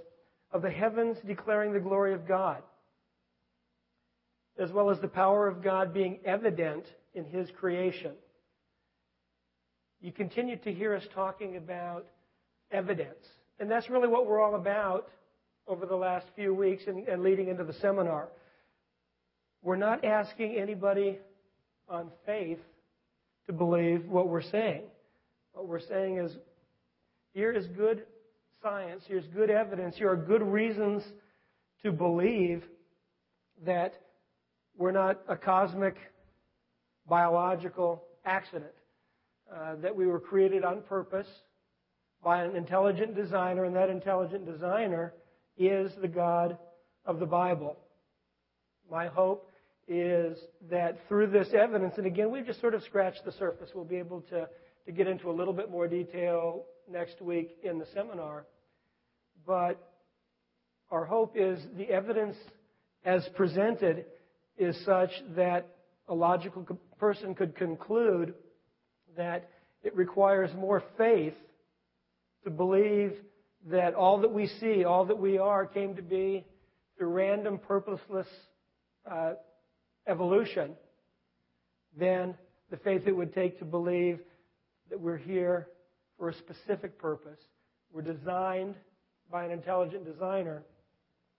of 0.52 0.62
the 0.62 0.70
heavens 0.70 1.16
declaring 1.26 1.72
the 1.72 1.80
glory 1.80 2.14
of 2.14 2.26
God, 2.26 2.62
as 4.58 4.70
well 4.70 4.90
as 4.90 4.98
the 5.00 5.08
power 5.08 5.46
of 5.46 5.62
God 5.62 5.94
being 5.94 6.18
evident 6.24 6.84
in 7.14 7.24
His 7.24 7.48
creation. 7.58 8.12
You 10.00 10.12
continue 10.12 10.56
to 10.58 10.72
hear 10.72 10.94
us 10.94 11.04
talking 11.14 11.56
about 11.56 12.06
evidence, 12.70 13.26
and 13.58 13.70
that's 13.70 13.88
really 13.88 14.08
what 14.08 14.26
we're 14.26 14.40
all 14.40 14.54
about 14.54 15.08
over 15.66 15.86
the 15.86 15.96
last 15.96 16.26
few 16.34 16.54
weeks 16.54 16.84
and, 16.86 17.06
and 17.08 17.22
leading 17.22 17.48
into 17.48 17.64
the 17.64 17.74
seminar. 17.74 18.28
We're 19.62 19.76
not 19.76 20.04
asking 20.04 20.56
anybody 20.56 21.18
on 21.88 22.10
faith 22.24 22.58
to 23.46 23.52
believe 23.52 24.06
what 24.06 24.28
we're 24.28 24.42
saying. 24.42 24.82
What 25.52 25.66
we're 25.66 25.80
saying 25.80 26.18
is 26.18 26.32
here 27.32 27.52
is 27.52 27.66
good 27.68 28.04
science, 28.62 29.04
here's 29.06 29.26
good 29.26 29.50
evidence, 29.50 29.96
here 29.96 30.10
are 30.10 30.16
good 30.16 30.42
reasons 30.42 31.02
to 31.82 31.92
believe 31.92 32.62
that 33.64 33.94
we're 34.76 34.92
not 34.92 35.20
a 35.28 35.36
cosmic 35.36 35.96
biological 37.08 38.04
accident, 38.24 38.72
uh, 39.52 39.74
that 39.76 39.94
we 39.94 40.06
were 40.06 40.20
created 40.20 40.64
on 40.64 40.82
purpose 40.82 41.26
by 42.22 42.42
an 42.42 42.56
intelligent 42.56 43.14
designer, 43.14 43.64
and 43.64 43.76
that 43.76 43.90
intelligent 43.90 44.46
designer 44.46 45.14
is 45.56 45.92
the 46.00 46.08
God 46.08 46.58
of 47.04 47.18
the 47.18 47.26
Bible. 47.26 47.76
My 48.90 49.06
hope 49.06 49.50
is 49.86 50.36
that 50.70 50.98
through 51.08 51.28
this 51.28 51.48
evidence, 51.58 51.94
and 51.96 52.06
again, 52.06 52.30
we've 52.30 52.46
just 52.46 52.60
sort 52.60 52.74
of 52.74 52.82
scratched 52.82 53.24
the 53.24 53.32
surface, 53.32 53.70
we'll 53.74 53.84
be 53.84 53.96
able 53.96 54.20
to, 54.22 54.48
to 54.86 54.92
get 54.92 55.06
into 55.06 55.30
a 55.30 55.32
little 55.32 55.54
bit 55.54 55.70
more 55.70 55.88
detail 55.88 56.64
next 56.90 57.20
week 57.22 57.56
in 57.62 57.78
the 57.78 57.86
seminar. 57.94 58.46
But 59.46 59.80
our 60.90 61.04
hope 61.04 61.36
is 61.36 61.60
the 61.76 61.88
evidence 61.90 62.36
as 63.04 63.26
presented 63.36 64.04
is 64.56 64.76
such 64.84 65.10
that 65.36 65.68
a 66.08 66.14
logical 66.14 66.66
person 66.98 67.34
could 67.34 67.54
conclude 67.56 68.34
that 69.16 69.50
it 69.82 69.94
requires 69.94 70.50
more 70.54 70.82
faith 70.96 71.34
to 72.44 72.50
believe 72.50 73.12
that 73.70 73.94
all 73.94 74.20
that 74.20 74.32
we 74.32 74.46
see, 74.60 74.84
all 74.84 75.04
that 75.06 75.18
we 75.18 75.38
are, 75.38 75.66
came 75.66 75.96
to 75.96 76.02
be 76.02 76.44
through 76.96 77.08
random, 77.08 77.58
purposeless 77.58 78.26
uh, 79.10 79.32
evolution 80.06 80.72
than 81.96 82.34
the 82.70 82.76
faith 82.78 83.02
it 83.06 83.16
would 83.16 83.34
take 83.34 83.58
to 83.58 83.64
believe 83.64 84.20
that 84.90 85.00
we're 85.00 85.16
here 85.16 85.68
for 86.18 86.30
a 86.30 86.34
specific 86.34 86.98
purpose. 86.98 87.38
We're 87.92 88.02
designed 88.02 88.74
by 89.30 89.44
an 89.44 89.50
intelligent 89.50 90.04
designer, 90.04 90.62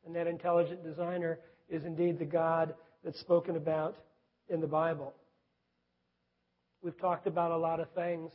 and 0.05 0.15
that 0.15 0.27
intelligent 0.27 0.83
designer 0.83 1.39
is 1.69 1.83
indeed 1.85 2.19
the 2.19 2.25
God 2.25 2.73
that's 3.03 3.19
spoken 3.19 3.55
about 3.55 3.95
in 4.49 4.61
the 4.61 4.67
Bible. 4.67 5.13
We've 6.81 6.99
talked 6.99 7.27
about 7.27 7.51
a 7.51 7.57
lot 7.57 7.79
of 7.79 7.89
things 7.91 8.31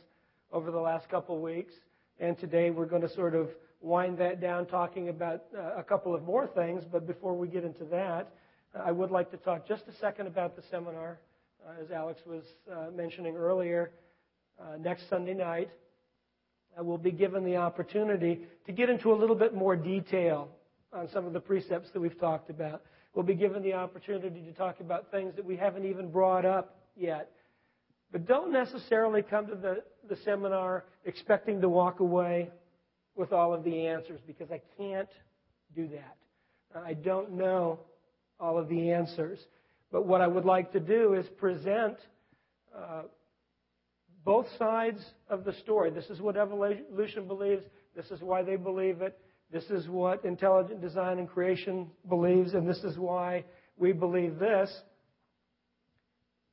over 0.51 0.71
the 0.71 0.79
last 0.79 1.09
couple 1.09 1.35
of 1.35 1.41
weeks, 1.41 1.73
and 2.19 2.37
today 2.37 2.69
we're 2.69 2.85
going 2.85 3.01
to 3.01 3.13
sort 3.13 3.35
of 3.35 3.49
wind 3.81 4.17
that 4.17 4.39
down 4.39 4.65
talking 4.65 5.09
about 5.09 5.43
uh, 5.57 5.77
a 5.77 5.83
couple 5.83 6.15
of 6.15 6.23
more 6.23 6.47
things. 6.47 6.83
But 6.89 7.05
before 7.05 7.35
we 7.35 7.47
get 7.47 7.63
into 7.63 7.83
that, 7.85 8.31
I 8.73 8.91
would 8.91 9.11
like 9.11 9.31
to 9.31 9.37
talk 9.37 9.67
just 9.67 9.83
a 9.87 9.93
second 9.93 10.27
about 10.27 10.55
the 10.55 10.63
seminar, 10.69 11.19
uh, 11.65 11.81
as 11.83 11.91
Alex 11.91 12.21
was 12.25 12.43
uh, 12.71 12.91
mentioning 12.95 13.35
earlier. 13.35 13.91
Uh, 14.59 14.77
next 14.77 15.09
Sunday 15.09 15.33
night, 15.33 15.69
I 16.77 16.81
will 16.81 16.97
be 16.97 17.11
given 17.11 17.43
the 17.43 17.57
opportunity 17.57 18.41
to 18.65 18.71
get 18.71 18.89
into 18.89 19.13
a 19.13 19.15
little 19.15 19.35
bit 19.35 19.53
more 19.53 19.75
detail 19.75 20.49
on 20.93 21.09
some 21.09 21.25
of 21.25 21.33
the 21.33 21.39
precepts 21.39 21.89
that 21.91 21.99
we've 21.99 22.19
talked 22.19 22.49
about. 22.49 22.81
We'll 23.13 23.25
be 23.25 23.35
given 23.35 23.63
the 23.63 23.73
opportunity 23.73 24.41
to 24.41 24.51
talk 24.53 24.79
about 24.79 25.11
things 25.11 25.35
that 25.35 25.45
we 25.45 25.55
haven't 25.55 25.85
even 25.85 26.09
brought 26.09 26.45
up 26.45 26.77
yet. 26.97 27.31
But 28.11 28.25
don't 28.25 28.51
necessarily 28.51 29.21
come 29.21 29.47
to 29.47 29.55
the, 29.55 29.83
the 30.09 30.17
seminar 30.23 30.85
expecting 31.05 31.61
to 31.61 31.69
walk 31.69 31.99
away 31.99 32.49
with 33.15 33.31
all 33.31 33.53
of 33.53 33.63
the 33.63 33.87
answers 33.87 34.19
because 34.27 34.51
I 34.51 34.61
can't 34.77 35.09
do 35.75 35.87
that. 35.87 36.17
I 36.85 36.93
don't 36.93 37.33
know 37.33 37.79
all 38.39 38.57
of 38.57 38.67
the 38.67 38.91
answers. 38.91 39.39
But 39.91 40.05
what 40.05 40.21
I 40.21 40.27
would 40.27 40.45
like 40.45 40.71
to 40.73 40.79
do 40.79 41.13
is 41.13 41.25
present 41.37 41.95
uh, 42.77 43.03
both 44.25 44.47
sides 44.57 44.99
of 45.29 45.45
the 45.45 45.53
story. 45.53 45.91
This 45.91 46.09
is 46.09 46.19
what 46.19 46.35
evolution 46.35 47.27
believes. 47.27 47.63
This 47.95 48.11
is 48.11 48.21
why 48.21 48.43
they 48.43 48.55
believe 48.55 49.01
it. 49.01 49.17
This 49.51 49.65
is 49.65 49.87
what 49.87 50.25
intelligent 50.25 50.81
design 50.81 51.19
and 51.19 51.29
creation 51.29 51.89
believes, 52.09 52.55
and 52.55 52.67
this 52.67 52.83
is 52.83 52.97
why 52.97 53.45
we 53.77 53.93
believe 53.93 54.39
this. 54.39 54.69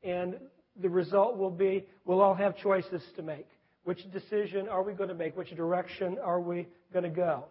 And 0.05 0.37
the 0.81 0.89
result 0.89 1.37
will 1.37 1.51
be 1.51 1.87
we'll 2.05 2.21
all 2.21 2.35
have 2.35 2.57
choices 2.57 3.03
to 3.17 3.23
make. 3.23 3.47
Which 3.85 4.11
decision 4.13 4.69
are 4.69 4.83
we 4.83 4.93
going 4.93 5.09
to 5.09 5.15
make? 5.15 5.37
Which 5.37 5.55
direction 5.57 6.19
are 6.23 6.41
we 6.41 6.69
going 6.93 7.05
to 7.05 7.11
go? 7.11 7.45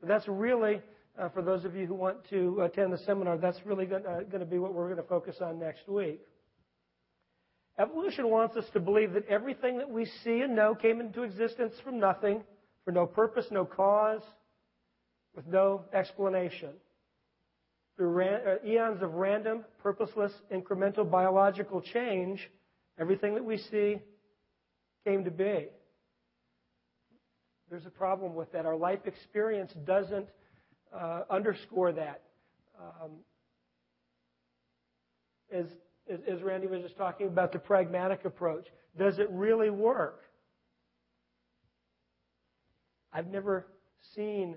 So 0.00 0.06
that's 0.06 0.26
really 0.28 0.80
uh, 1.18 1.28
for 1.28 1.42
those 1.42 1.64
of 1.64 1.76
you 1.76 1.86
who 1.86 1.94
want 1.94 2.16
to 2.30 2.62
attend 2.62 2.92
the 2.92 2.98
seminar, 2.98 3.36
that's 3.36 3.60
really 3.66 3.86
going 3.86 4.04
uh, 4.06 4.20
to 4.38 4.46
be 4.46 4.58
what 4.58 4.72
we're 4.72 4.86
going 4.86 5.02
to 5.02 5.08
focus 5.08 5.36
on 5.40 5.58
next 5.58 5.86
week. 5.88 6.20
Evolution 7.78 8.28
wants 8.30 8.56
us 8.56 8.64
to 8.72 8.80
believe 8.80 9.12
that 9.12 9.26
everything 9.28 9.78
that 9.78 9.88
we 9.88 10.06
see 10.24 10.40
and 10.40 10.54
know 10.54 10.74
came 10.74 11.00
into 11.00 11.22
existence 11.22 11.74
from 11.84 11.98
nothing, 11.98 12.42
for 12.84 12.92
no 12.92 13.06
purpose, 13.06 13.46
no 13.50 13.64
cause, 13.64 14.22
with 15.34 15.46
no 15.46 15.84
explanation. 15.92 16.70
Through 17.96 18.58
eons 18.66 19.02
of 19.02 19.14
random, 19.14 19.64
purposeless, 19.82 20.32
incremental 20.52 21.08
biological 21.08 21.80
change, 21.80 22.50
everything 22.98 23.34
that 23.34 23.44
we 23.44 23.58
see 23.58 23.98
came 25.04 25.24
to 25.24 25.30
be. 25.30 25.68
There's 27.70 27.86
a 27.86 27.90
problem 27.90 28.34
with 28.34 28.52
that. 28.52 28.66
Our 28.66 28.76
life 28.76 29.00
experience 29.06 29.72
doesn't 29.84 30.28
uh, 30.92 31.22
underscore 31.30 31.92
that. 31.92 32.22
Um, 32.78 33.10
as, 35.52 35.66
as 36.08 36.42
Randy 36.42 36.66
was 36.66 36.82
just 36.82 36.96
talking 36.96 37.26
about 37.26 37.52
the 37.52 37.58
pragmatic 37.58 38.24
approach, 38.24 38.66
does 38.98 39.18
it 39.18 39.28
really 39.30 39.70
work? 39.70 40.22
I've 43.12 43.28
never 43.28 43.66
seen 44.14 44.56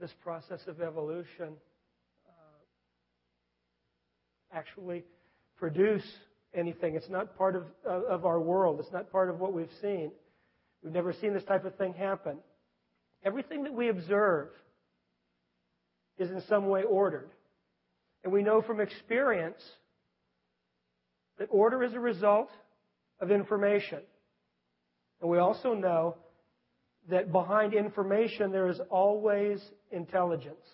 this 0.00 0.12
process 0.22 0.60
of 0.66 0.80
evolution 0.80 1.54
uh, 2.26 2.60
actually 4.52 5.04
produce 5.56 6.04
anything. 6.54 6.94
It's 6.94 7.08
not 7.08 7.36
part 7.36 7.56
of, 7.56 7.64
of 7.84 8.24
our 8.24 8.40
world. 8.40 8.80
It's 8.80 8.92
not 8.92 9.10
part 9.10 9.28
of 9.28 9.40
what 9.40 9.52
we've 9.52 9.72
seen. 9.82 10.12
We've 10.82 10.92
never 10.92 11.12
seen 11.12 11.34
this 11.34 11.44
type 11.44 11.64
of 11.64 11.74
thing 11.76 11.94
happen. 11.94 12.38
Everything 13.24 13.64
that 13.64 13.74
we 13.74 13.88
observe 13.88 14.48
is 16.18 16.30
in 16.30 16.42
some 16.48 16.68
way 16.68 16.82
ordered. 16.82 17.30
And 18.24 18.32
we 18.32 18.42
know 18.42 18.62
from 18.62 18.80
experience 18.80 19.60
that 21.38 21.48
order 21.50 21.82
is 21.82 21.94
a 21.94 22.00
result 22.00 22.50
of 23.20 23.30
information. 23.30 24.00
And 25.20 25.30
we 25.30 25.38
also 25.38 25.74
know 25.74 26.16
that 27.08 27.32
behind 27.32 27.74
information 27.74 28.52
there 28.52 28.68
is 28.68 28.80
always 28.90 29.60
intelligence. 29.90 30.64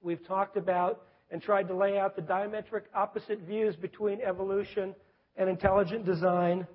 We've 0.00 0.24
talked 0.26 0.56
about 0.56 1.02
and 1.30 1.42
tried 1.42 1.68
to 1.68 1.76
lay 1.76 1.98
out 1.98 2.16
the 2.16 2.22
diametric 2.22 2.82
opposite 2.94 3.40
views 3.40 3.76
between 3.76 4.20
evolution 4.20 4.94
and 5.36 5.48
intelligent 5.48 6.04
design 6.04 6.66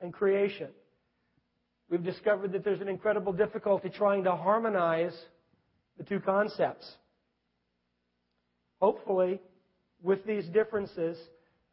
and 0.00 0.12
creation. 0.12 0.68
We've 1.90 2.04
discovered 2.04 2.52
that 2.52 2.64
there's 2.64 2.80
an 2.80 2.88
incredible 2.88 3.32
difficulty 3.32 3.88
trying 3.88 4.24
to 4.24 4.32
harmonize 4.32 5.14
the 5.98 6.04
two 6.04 6.20
concepts. 6.20 6.90
Hopefully, 8.80 9.40
with 10.02 10.24
these 10.26 10.46
differences, 10.46 11.16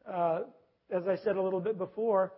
uh, 0.10 0.42
as 0.90 1.08
I 1.08 1.18
said 1.18 1.36
a 1.36 1.42
little 1.42 1.60
bit 1.60 1.78
before, 1.78 2.34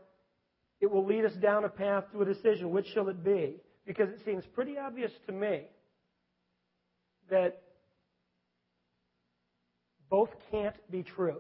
it 0.84 0.92
will 0.92 1.06
lead 1.06 1.24
us 1.24 1.32
down 1.36 1.64
a 1.64 1.70
path 1.70 2.04
to 2.12 2.22
a 2.24 2.26
decision. 2.26 2.70
Which 2.70 2.88
shall 2.94 3.08
it 3.08 3.24
be? 3.24 3.56
Because 3.88 4.10
it 4.10 4.20
seems 4.26 4.44
pretty 4.54 4.78
obvious 4.78 5.14
to 5.28 5.32
me 5.32 5.62
that 7.30 7.62
both 10.10 10.28
can't 10.52 10.76
be 10.92 11.02
true. 11.02 11.38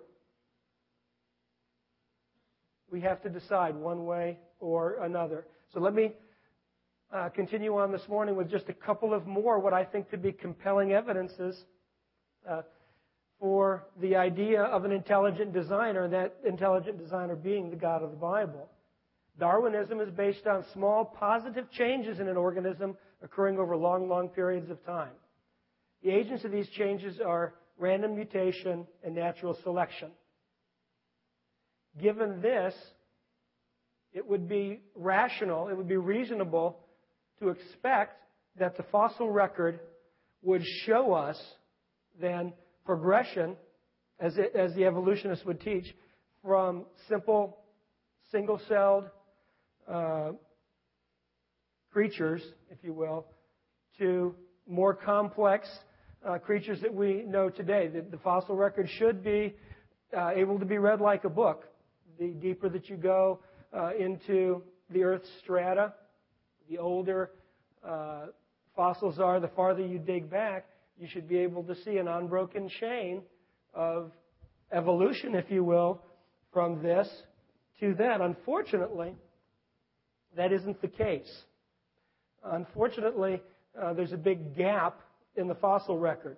We 2.89 3.01
have 3.01 3.21
to 3.23 3.29
decide 3.29 3.75
one 3.75 4.05
way 4.05 4.37
or 4.61 5.03
another. 5.03 5.45
So 5.73 5.81
let 5.81 5.93
me 5.93 6.13
uh, 7.13 7.27
continue 7.27 7.75
on 7.75 7.91
this 7.91 8.07
morning 8.07 8.37
with 8.37 8.49
just 8.49 8.69
a 8.69 8.73
couple 8.73 9.13
of 9.13 9.27
more 9.27 9.59
what 9.59 9.73
I 9.73 9.83
think 9.83 10.09
to 10.11 10.17
be 10.17 10.31
compelling 10.31 10.93
evidences 10.93 11.57
uh, 12.49 12.61
for 13.41 13.87
the 13.99 14.15
idea 14.15 14.61
of 14.61 14.85
an 14.85 14.93
intelligent 14.93 15.51
designer, 15.51 16.05
and 16.05 16.13
that 16.13 16.37
intelligent 16.47 16.97
designer 16.97 17.35
being 17.35 17.69
the 17.69 17.75
God 17.75 18.03
of 18.03 18.11
the 18.11 18.15
Bible. 18.15 18.69
Darwinism 19.39 19.99
is 19.99 20.09
based 20.11 20.45
on 20.45 20.63
small 20.73 21.05
positive 21.05 21.69
changes 21.71 22.19
in 22.19 22.27
an 22.27 22.37
organism 22.37 22.95
occurring 23.23 23.57
over 23.57 23.75
long, 23.75 24.07
long 24.07 24.29
periods 24.29 24.69
of 24.69 24.83
time. 24.85 25.13
The 26.03 26.11
agents 26.11 26.43
of 26.43 26.51
these 26.51 26.69
changes 26.69 27.19
are 27.19 27.55
random 27.77 28.15
mutation 28.15 28.85
and 29.03 29.15
natural 29.15 29.57
selection. 29.63 30.11
Given 31.99 32.41
this, 32.41 32.75
it 34.13 34.27
would 34.27 34.47
be 34.47 34.81
rational, 34.95 35.69
it 35.69 35.77
would 35.77 35.87
be 35.87 35.97
reasonable 35.97 36.79
to 37.39 37.49
expect 37.49 38.19
that 38.59 38.77
the 38.77 38.83
fossil 38.91 39.31
record 39.31 39.79
would 40.43 40.63
show 40.85 41.13
us 41.13 41.41
then 42.21 42.53
progression, 42.85 43.55
as, 44.19 44.37
it, 44.37 44.55
as 44.55 44.75
the 44.75 44.85
evolutionists 44.85 45.45
would 45.45 45.59
teach, 45.61 45.95
from 46.43 46.85
simple 47.07 47.57
single 48.31 48.59
celled 48.67 49.05
uh, 49.91 50.31
creatures, 51.91 52.41
if 52.69 52.77
you 52.83 52.93
will, 52.93 53.25
to 53.99 54.35
more 54.67 54.93
complex 54.93 55.67
uh, 56.25 56.37
creatures 56.37 56.81
that 56.81 56.93
we 56.93 57.23
know 57.27 57.49
today. 57.49 57.87
The, 57.87 58.01
the 58.01 58.17
fossil 58.17 58.55
record 58.55 58.89
should 58.97 59.23
be 59.23 59.55
uh, 60.15 60.31
able 60.35 60.59
to 60.59 60.65
be 60.65 60.77
read 60.77 61.01
like 61.01 61.23
a 61.23 61.29
book. 61.29 61.65
The 62.19 62.29
deeper 62.29 62.69
that 62.69 62.89
you 62.89 62.95
go 62.95 63.39
uh, 63.75 63.91
into 63.99 64.61
the 64.89 65.03
Earth's 65.03 65.29
strata, 65.41 65.93
the 66.69 66.77
older 66.77 67.31
uh, 67.87 68.27
fossils 68.75 69.19
are, 69.19 69.39
the 69.39 69.49
farther 69.49 69.85
you 69.85 69.99
dig 69.99 70.29
back, 70.29 70.65
you 70.97 71.07
should 71.07 71.27
be 71.27 71.37
able 71.37 71.63
to 71.63 71.75
see 71.83 71.97
an 71.97 72.07
unbroken 72.07 72.69
chain 72.79 73.21
of 73.73 74.11
evolution, 74.71 75.35
if 75.35 75.49
you 75.49 75.63
will, 75.63 76.01
from 76.51 76.81
this 76.81 77.07
to 77.79 77.95
that. 77.95 78.21
Unfortunately, 78.21 79.15
that 80.35 80.51
isn't 80.51 80.81
the 80.81 80.87
case. 80.87 81.31
Unfortunately, 82.43 83.41
uh, 83.81 83.93
there's 83.93 84.11
a 84.11 84.17
big 84.17 84.55
gap 84.55 84.99
in 85.35 85.47
the 85.47 85.55
fossil 85.55 85.97
record. 85.97 86.37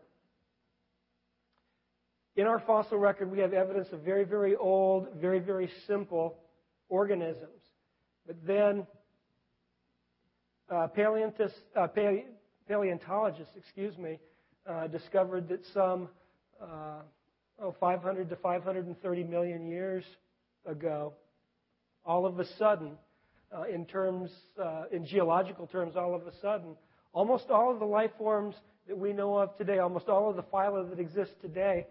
In 2.35 2.47
our 2.47 2.59
fossil 2.59 2.97
record, 2.97 3.31
we 3.31 3.39
have 3.39 3.53
evidence 3.53 3.87
of 3.93 4.01
very, 4.01 4.25
very 4.25 4.55
old, 4.55 5.07
very, 5.19 5.39
very 5.39 5.69
simple 5.87 6.37
organisms. 6.89 7.61
But 8.27 8.35
then, 8.45 8.85
uh, 10.69 10.75
uh, 10.75 11.87
paleontologists, 12.67 13.55
excuse 13.55 13.97
me, 13.97 14.19
uh, 14.67 14.87
discovered 14.87 15.47
that 15.49 15.61
some 15.73 16.09
uh, 16.61 17.01
oh, 17.61 17.75
500 17.79 18.29
to 18.29 18.35
530 18.35 19.23
million 19.23 19.67
years 19.67 20.03
ago, 20.65 21.13
all 22.05 22.25
of 22.25 22.39
a 22.39 22.45
sudden, 22.57 22.97
uh, 23.55 23.63
in 23.63 23.85
terms, 23.85 24.29
uh, 24.61 24.83
in 24.91 25.05
geological 25.05 25.67
terms, 25.67 25.95
all 25.95 26.13
of 26.13 26.27
a 26.27 26.33
sudden, 26.41 26.75
almost 27.13 27.49
all 27.49 27.71
of 27.71 27.79
the 27.79 27.85
life 27.85 28.11
forms 28.17 28.55
that 28.87 28.97
we 28.97 29.13
know 29.13 29.37
of 29.37 29.55
today, 29.57 29.79
almost 29.79 30.09
all 30.09 30.29
of 30.29 30.35
the 30.35 30.43
phyla 30.43 30.89
that 30.89 30.99
exist 30.99 31.31
today, 31.41 31.87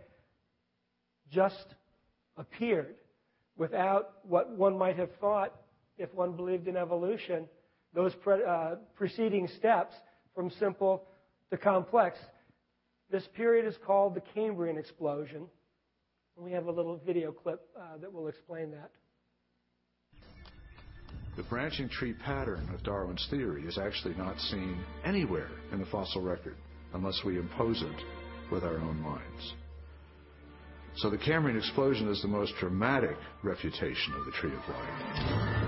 just 1.30 1.74
appeared 2.36 2.94
without 3.56 4.14
what 4.24 4.50
one 4.50 4.76
might 4.76 4.96
have 4.96 5.10
thought 5.20 5.54
if 5.96 6.12
one 6.14 6.32
believed 6.32 6.66
in 6.68 6.76
evolution, 6.76 7.48
those 7.94 8.12
pre- 8.16 8.44
uh, 8.44 8.74
preceding 8.96 9.48
steps 9.58 9.94
from 10.34 10.50
simple 10.50 11.04
to 11.50 11.56
complex. 11.56 12.18
This 13.10 13.26
period 13.34 13.66
is 13.66 13.76
called 13.86 14.14
the 14.14 14.22
Cambrian 14.34 14.76
explosion. 14.76 15.46
We 16.36 16.50
have 16.50 16.66
a 16.66 16.72
little 16.72 17.00
video 17.06 17.30
clip 17.30 17.60
uh, 17.78 17.98
that 18.00 18.12
will 18.12 18.26
explain 18.26 18.72
that. 18.72 18.90
The 21.36 21.42
branching 21.42 21.88
tree 21.88 22.12
pattern 22.12 22.68
of 22.72 22.84
Darwin's 22.84 23.26
theory 23.28 23.64
is 23.66 23.76
actually 23.76 24.14
not 24.14 24.38
seen 24.38 24.78
anywhere 25.04 25.50
in 25.72 25.80
the 25.80 25.86
fossil 25.86 26.22
record 26.22 26.56
unless 26.92 27.20
we 27.24 27.38
impose 27.38 27.82
it 27.82 28.52
with 28.52 28.62
our 28.62 28.78
own 28.78 29.00
minds. 29.00 29.54
So 30.96 31.10
the 31.10 31.18
Cambrian 31.18 31.58
explosion 31.58 32.08
is 32.08 32.22
the 32.22 32.28
most 32.28 32.52
dramatic 32.60 33.16
refutation 33.42 34.14
of 34.14 34.24
the 34.26 34.30
tree 34.30 34.52
of 34.52 34.68
life. 34.68 35.64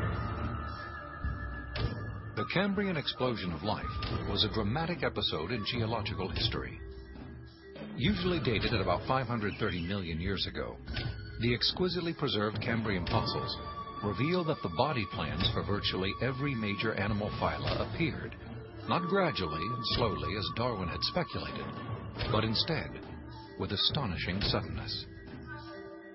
The 2.36 2.46
Cambrian 2.54 2.96
explosion 2.96 3.52
of 3.52 3.64
life 3.64 3.84
was 4.28 4.44
a 4.44 4.54
dramatic 4.54 5.02
episode 5.02 5.50
in 5.50 5.64
geological 5.66 6.28
history. 6.28 6.78
Usually 7.96 8.38
dated 8.38 8.72
at 8.72 8.80
about 8.80 9.04
530 9.08 9.88
million 9.88 10.20
years 10.20 10.46
ago, 10.46 10.76
the 11.40 11.52
exquisitely 11.52 12.14
preserved 12.14 12.62
Cambrian 12.62 13.04
fossils 13.06 13.58
reveal 14.04 14.44
that 14.44 14.62
the 14.62 14.74
body 14.76 15.06
plans 15.12 15.48
for 15.52 15.62
virtually 15.62 16.12
every 16.22 16.54
major 16.54 16.94
animal 16.94 17.30
phyla 17.40 17.92
appeared, 17.92 18.34
not 18.88 19.08
gradually 19.08 19.62
and 19.62 19.86
slowly 19.96 20.36
as 20.36 20.48
Darwin 20.56 20.88
had 20.88 21.02
speculated, 21.02 21.66
but 22.30 22.44
instead 22.44 22.90
with 23.58 23.72
astonishing 23.72 24.40
suddenness. 24.42 25.06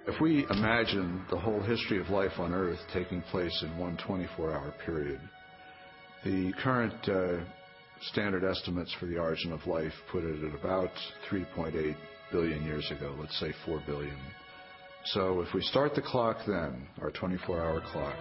If 0.08 0.20
we 0.20 0.46
imagine 0.50 1.24
the 1.30 1.38
whole 1.38 1.62
history 1.62 2.00
of 2.00 2.10
life 2.10 2.39
on 2.39 2.54
Earth 2.54 2.80
taking 2.94 3.22
place 3.24 3.63
in 3.63 3.78
one 3.78 3.98
24 4.06 4.52
hour 4.52 4.74
period, 4.86 5.20
the 6.24 6.54
current 6.63 7.08
uh, 7.08 7.44
standard 8.10 8.44
estimates 8.44 8.94
for 9.00 9.06
the 9.06 9.17
origin 9.17 9.52
of 9.52 9.65
life 9.67 9.94
put 10.12 10.24
it 10.24 10.44
at 10.44 10.60
about 10.60 10.91
3.8 11.30 11.96
billion 12.32 12.63
years 12.65 12.89
ago, 12.91 13.15
let's 13.20 13.39
say 13.39 13.54
4 13.65 13.84
billion 13.86 14.17
if 15.41 15.53
we 15.53 15.61
start 15.61 15.95
the 15.95 16.01
clock 16.01 16.37
then, 16.45 16.87
our 17.01 17.11
24-hour 17.11 17.81
clock, 17.91 18.15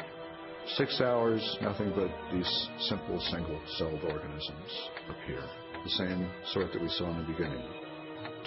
six 0.77 1.01
hours, 1.01 1.59
nothing 1.61 1.93
but 1.95 2.11
these 2.33 2.69
simple 2.89 3.21
single-celled 3.31 4.03
organisms 4.05 4.89
appear. 5.09 5.43
The 5.85 5.91
same 5.91 6.31
sort 6.53 6.73
that 6.73 6.81
we 6.81 6.89
saw 6.89 7.11
in 7.11 7.19
the 7.19 7.33
beginning. 7.33 7.63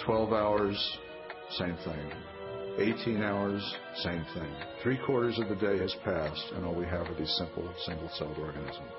12 0.04 0.32
hours, 0.32 0.98
same 1.50 1.76
thing. 1.84 2.10
18 2.78 3.22
hours, 3.22 3.76
same 4.02 4.24
thing. 4.34 4.52
Three 4.82 4.98
quarters 5.06 5.38
of 5.38 5.48
the 5.48 5.54
day 5.54 5.78
has 5.78 5.94
passed, 6.04 6.52
and 6.54 6.64
all 6.64 6.74
we 6.74 6.86
have 6.86 7.06
are 7.06 7.14
these 7.14 7.34
simple 7.38 7.72
single 7.86 8.10
celled 8.18 8.38
organisms. 8.38 8.92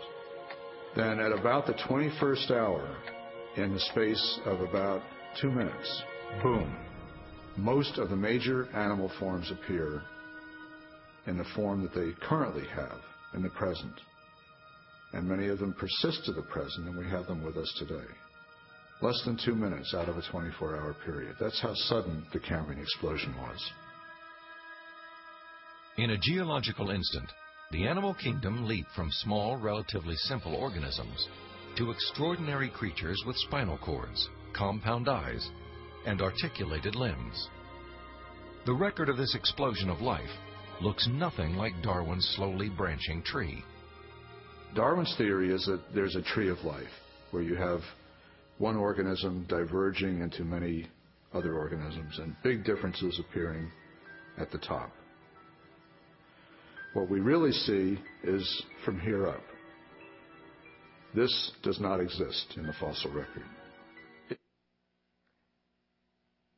Then, 0.96 1.20
at 1.20 1.34
about 1.34 1.68
the 1.68 1.74
21st 1.74 2.52
hour, 2.52 2.98
in 3.58 3.74
the 3.74 3.80
space 3.80 4.40
of 4.46 4.62
about 4.62 5.02
two 5.42 5.52
minutes, 5.52 6.04
boom, 6.42 6.85
most 7.58 7.98
of 7.98 8.10
the 8.10 8.16
major 8.16 8.68
animal 8.74 9.12
forms 9.20 9.52
appear 9.52 10.02
in 11.28 11.38
the 11.38 11.46
form 11.56 11.82
that 11.82 11.94
they 11.94 12.12
currently 12.28 12.68
have 12.68 13.00
in 13.34 13.42
the 13.42 13.50
present. 13.50 13.94
And 15.14 15.28
many 15.28 15.48
of 15.48 15.60
them 15.60 15.74
persist 15.74 16.26
to 16.26 16.34
the 16.34 16.42
present, 16.42 16.88
and 16.88 16.98
we 16.98 17.10
have 17.10 17.28
them 17.28 17.44
with 17.44 17.58
us 17.58 17.74
today. 17.80 18.06
Less 19.02 19.22
than 19.26 19.38
two 19.44 19.56
minutes 19.56 19.94
out 19.94 20.10
of 20.10 20.18
a 20.18 20.22
24 20.30 20.78
hour 20.78 20.96
period. 21.06 21.36
That's 21.40 21.62
how 21.62 21.74
sudden 21.74 22.26
the 22.34 22.40
Cambrian 22.40 22.82
explosion 22.82 23.34
was. 23.38 23.72
In 25.98 26.12
a 26.12 26.18
geological 26.18 26.90
instant, 26.90 27.30
the 27.72 27.88
animal 27.88 28.14
kingdom 28.14 28.66
leaped 28.66 28.92
from 28.96 29.10
small, 29.12 29.58
relatively 29.58 30.16
simple 30.16 30.56
organisms 30.56 31.28
to 31.78 31.92
extraordinary 31.92 32.70
creatures 32.70 33.22
with 33.26 33.36
spinal 33.38 33.78
cords, 33.78 34.30
compound 34.54 35.10
eyes, 35.10 35.50
and 36.06 36.22
articulated 36.22 36.96
limbs. 36.96 37.50
The 38.66 38.74
record 38.74 39.10
of 39.10 39.18
this 39.18 39.36
explosion 39.36 39.90
of 39.90 40.02
life 40.02 40.30
looks 40.82 41.08
nothing 41.12 41.56
like 41.56 41.74
Darwin's 41.84 42.28
slowly 42.36 42.70
branching 42.70 43.24
tree. 43.24 43.64
Darwin's 44.76 45.14
theory 45.18 45.54
is 45.54 45.66
that 45.66 45.82
there's 45.94 46.16
a 46.16 46.22
tree 46.22 46.50
of 46.50 46.64
life 46.64 46.84
where 47.32 47.44
you 47.44 47.56
have 47.56 47.82
one 48.58 48.76
organism 48.76 49.46
diverging 49.48 50.22
into 50.22 50.44
many 50.44 50.88
other 51.34 51.56
organisms 51.56 52.18
and 52.20 52.36
big 52.44 52.64
differences 52.64 53.20
appearing 53.20 53.72
at 54.38 54.52
the 54.52 54.58
top. 54.58 54.92
What 56.94 57.10
we 57.10 57.20
really 57.20 57.52
see 57.52 58.00
is 58.24 58.64
from 58.84 59.00
here 59.00 59.28
up. 59.28 59.44
This 61.14 61.52
does 61.64 61.80
not 61.80 62.00
exist 62.00 62.54
in 62.58 62.66
the 62.66 62.74
fossil 62.80 63.12
record. 63.12 63.44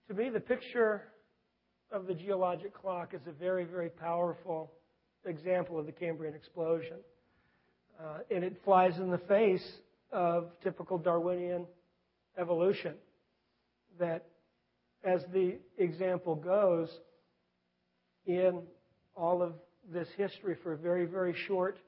To 0.07 0.13
me, 0.13 0.29
the 0.29 0.39
picture 0.39 1.01
of 1.91 2.07
the 2.07 2.13
geologic 2.13 2.73
clock 2.73 3.13
is 3.13 3.19
a 3.27 3.31
very, 3.33 3.65
very 3.65 3.89
powerful 3.89 4.71
example 5.25 5.77
of 5.77 5.85
the 5.85 5.91
Cambrian 5.91 6.33
explosion. 6.33 6.95
Uh, 7.99 8.19
and 8.31 8.41
it 8.41 8.55
flies 8.63 8.97
in 8.99 9.11
the 9.11 9.17
face 9.17 9.67
of 10.13 10.51
typical 10.63 10.97
Darwinian 10.97 11.65
evolution. 12.37 12.93
That, 13.99 14.27
as 15.03 15.25
the 15.33 15.57
example 15.77 16.35
goes, 16.35 16.89
in 18.25 18.61
all 19.13 19.41
of 19.41 19.55
this 19.91 20.07
history 20.15 20.55
for 20.63 20.71
a 20.71 20.77
very, 20.77 21.05
very 21.05 21.35
short 21.47 21.79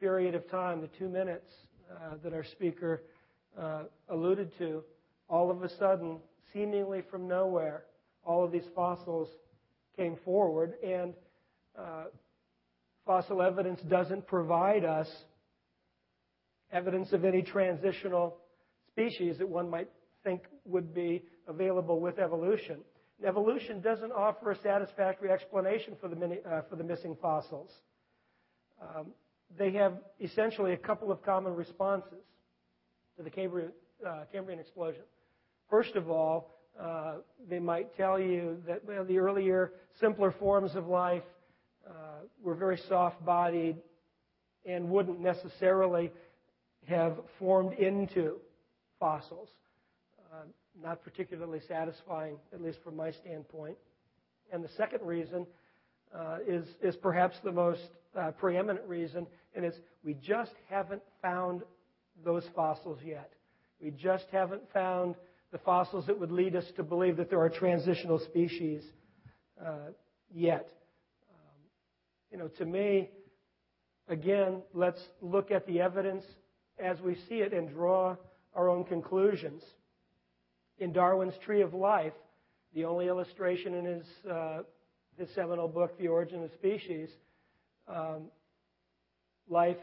period 0.00 0.34
of 0.34 0.50
time, 0.50 0.80
the 0.80 0.88
two 0.98 1.08
minutes 1.08 1.52
uh, 1.88 2.16
that 2.24 2.32
our 2.32 2.44
speaker 2.44 3.04
uh, 3.56 3.82
alluded 4.08 4.58
to, 4.58 4.82
all 5.28 5.52
of 5.52 5.62
a 5.62 5.68
sudden, 5.76 6.18
seemingly 6.52 7.02
from 7.10 7.28
nowhere, 7.28 7.84
all 8.24 8.44
of 8.44 8.52
these 8.52 8.66
fossils 8.74 9.28
came 9.96 10.16
forward, 10.24 10.74
and 10.84 11.14
uh, 11.78 12.04
fossil 13.06 13.42
evidence 13.42 13.80
doesn't 13.82 14.26
provide 14.26 14.84
us 14.84 15.08
evidence 16.72 17.12
of 17.12 17.24
any 17.24 17.42
transitional 17.42 18.36
species 18.92 19.38
that 19.38 19.48
one 19.48 19.68
might 19.68 19.88
think 20.24 20.42
would 20.64 20.94
be 20.94 21.22
available 21.48 22.00
with 22.00 22.18
evolution. 22.18 22.78
evolution 23.26 23.80
doesn't 23.80 24.12
offer 24.12 24.52
a 24.52 24.58
satisfactory 24.60 25.30
explanation 25.30 25.96
for 26.00 26.08
the, 26.08 26.16
many, 26.16 26.36
uh, 26.50 26.60
for 26.68 26.76
the 26.76 26.84
missing 26.84 27.16
fossils. 27.20 27.70
Um, 28.80 29.08
they 29.58 29.72
have 29.72 29.94
essentially 30.20 30.72
a 30.72 30.76
couple 30.76 31.10
of 31.10 31.22
common 31.22 31.54
responses 31.54 32.22
to 33.16 33.22
the 33.22 33.30
Cambrian, 33.30 33.72
uh, 34.06 34.24
Cambrian 34.32 34.60
explosion. 34.60 35.02
First 35.70 35.94
of 35.94 36.10
all, 36.10 36.50
uh, 36.78 37.16
they 37.48 37.58
might 37.58 37.96
tell 37.96 38.18
you 38.18 38.58
that 38.66 38.84
well, 38.84 39.04
the 39.04 39.18
earlier, 39.18 39.72
simpler 40.00 40.32
forms 40.32 40.74
of 40.74 40.88
life 40.88 41.22
uh, 41.88 41.92
were 42.42 42.54
very 42.54 42.78
soft 42.88 43.24
bodied 43.24 43.76
and 44.66 44.90
wouldn't 44.90 45.20
necessarily 45.20 46.10
have 46.86 47.16
formed 47.38 47.72
into 47.74 48.36
fossils. 48.98 49.48
Uh, 50.32 50.44
not 50.82 51.02
particularly 51.02 51.60
satisfying, 51.66 52.36
at 52.52 52.62
least 52.62 52.78
from 52.82 52.96
my 52.96 53.10
standpoint. 53.10 53.76
And 54.52 54.64
the 54.64 54.70
second 54.76 55.02
reason 55.02 55.46
uh, 56.14 56.38
is, 56.46 56.66
is 56.82 56.96
perhaps 56.96 57.36
the 57.44 57.52
most 57.52 57.90
uh, 58.16 58.30
preeminent 58.32 58.86
reason, 58.86 59.26
and 59.54 59.64
it's 59.64 59.78
we 60.04 60.14
just 60.14 60.52
haven't 60.68 61.02
found 61.22 61.62
those 62.24 62.44
fossils 62.54 62.98
yet. 63.04 63.32
We 63.80 63.90
just 63.90 64.26
haven't 64.32 64.62
found 64.72 65.14
the 65.52 65.58
fossils 65.58 66.06
that 66.06 66.18
would 66.18 66.30
lead 66.30 66.54
us 66.54 66.64
to 66.76 66.82
believe 66.82 67.16
that 67.16 67.28
there 67.28 67.40
are 67.40 67.50
transitional 67.50 68.18
species 68.18 68.82
uh, 69.64 69.90
yet. 70.32 70.68
Um, 71.30 71.60
you 72.30 72.38
know, 72.38 72.48
to 72.58 72.64
me, 72.64 73.10
again, 74.08 74.62
let's 74.74 75.00
look 75.20 75.50
at 75.50 75.66
the 75.66 75.80
evidence 75.80 76.24
as 76.78 77.00
we 77.00 77.16
see 77.28 77.36
it 77.36 77.52
and 77.52 77.68
draw 77.68 78.16
our 78.54 78.68
own 78.68 78.84
conclusions. 78.84 79.62
In 80.78 80.92
Darwin's 80.92 81.34
Tree 81.44 81.62
of 81.62 81.74
Life, 81.74 82.14
the 82.74 82.84
only 82.84 83.08
illustration 83.08 83.74
in 83.74 83.84
his, 83.84 84.04
uh, 84.30 84.58
his 85.18 85.28
seminal 85.34 85.68
book, 85.68 85.98
The 85.98 86.08
Origin 86.08 86.42
of 86.44 86.50
Species, 86.52 87.10
um, 87.88 88.30
life 89.48 89.76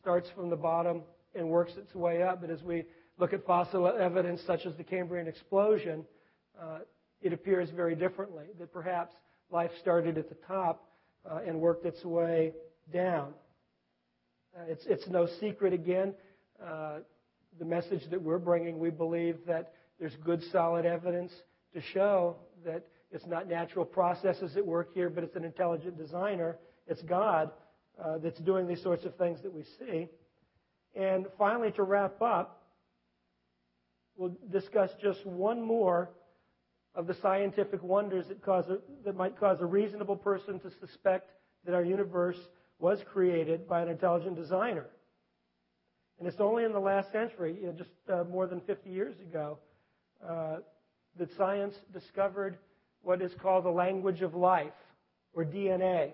starts 0.00 0.28
from 0.34 0.48
the 0.48 0.56
bottom 0.56 1.02
and 1.34 1.48
works 1.48 1.72
its 1.76 1.94
way 1.94 2.22
up. 2.22 2.40
But 2.40 2.50
as 2.50 2.62
we 2.62 2.84
look 3.18 3.32
at 3.32 3.44
fossil 3.46 3.86
evidence 3.86 4.40
such 4.46 4.66
as 4.66 4.74
the 4.76 4.84
Cambrian 4.84 5.26
explosion, 5.26 6.04
uh, 6.60 6.78
it 7.22 7.32
appears 7.32 7.70
very 7.70 7.94
differently. 7.94 8.44
That 8.58 8.72
perhaps 8.72 9.14
life 9.50 9.70
started 9.80 10.18
at 10.18 10.28
the 10.28 10.36
top 10.46 10.88
uh, 11.28 11.40
and 11.46 11.60
worked 11.60 11.86
its 11.86 12.04
way 12.04 12.52
down. 12.92 13.32
Uh, 14.56 14.62
it's, 14.68 14.84
it's 14.86 15.06
no 15.08 15.26
secret, 15.40 15.72
again, 15.72 16.14
uh, 16.64 16.98
the 17.58 17.64
message 17.64 18.02
that 18.10 18.20
we're 18.20 18.38
bringing. 18.38 18.78
We 18.78 18.90
believe 18.90 19.38
that 19.46 19.72
there's 19.98 20.14
good, 20.24 20.42
solid 20.50 20.86
evidence 20.86 21.32
to 21.72 21.80
show 21.92 22.36
that 22.64 22.84
it's 23.10 23.26
not 23.26 23.48
natural 23.48 23.84
processes 23.84 24.56
at 24.56 24.66
work 24.66 24.92
here, 24.92 25.08
but 25.08 25.22
it's 25.24 25.36
an 25.36 25.44
intelligent 25.44 25.96
designer. 25.96 26.58
It's 26.86 27.02
God 27.02 27.50
uh, 28.02 28.18
that's 28.18 28.38
doing 28.40 28.66
these 28.66 28.82
sorts 28.82 29.04
of 29.04 29.14
things 29.16 29.40
that 29.42 29.52
we 29.52 29.64
see. 29.78 30.08
And 30.94 31.26
finally, 31.38 31.70
to 31.72 31.82
wrap 31.82 32.20
up, 32.20 32.63
we'll 34.16 34.36
discuss 34.50 34.90
just 35.02 35.24
one 35.26 35.60
more 35.60 36.10
of 36.94 37.06
the 37.06 37.14
scientific 37.14 37.82
wonders 37.82 38.28
that, 38.28 38.42
cause 38.42 38.64
a, 38.68 38.78
that 39.04 39.16
might 39.16 39.38
cause 39.38 39.60
a 39.60 39.66
reasonable 39.66 40.16
person 40.16 40.60
to 40.60 40.70
suspect 40.80 41.30
that 41.64 41.74
our 41.74 41.84
universe 41.84 42.38
was 42.78 43.00
created 43.12 43.68
by 43.68 43.82
an 43.82 43.88
intelligent 43.88 44.36
designer. 44.36 44.86
And 46.18 46.28
it's 46.28 46.40
only 46.40 46.64
in 46.64 46.72
the 46.72 46.80
last 46.80 47.10
century, 47.10 47.56
you 47.60 47.66
know, 47.66 47.72
just 47.72 47.90
uh, 48.12 48.24
more 48.24 48.46
than 48.46 48.60
50 48.60 48.88
years 48.90 49.18
ago, 49.20 49.58
uh, 50.26 50.56
that 51.18 51.28
science 51.36 51.74
discovered 51.92 52.58
what 53.02 53.20
is 53.20 53.32
called 53.42 53.64
the 53.64 53.70
language 53.70 54.22
of 54.22 54.34
life, 54.34 54.72
or 55.34 55.44
DNA. 55.44 56.12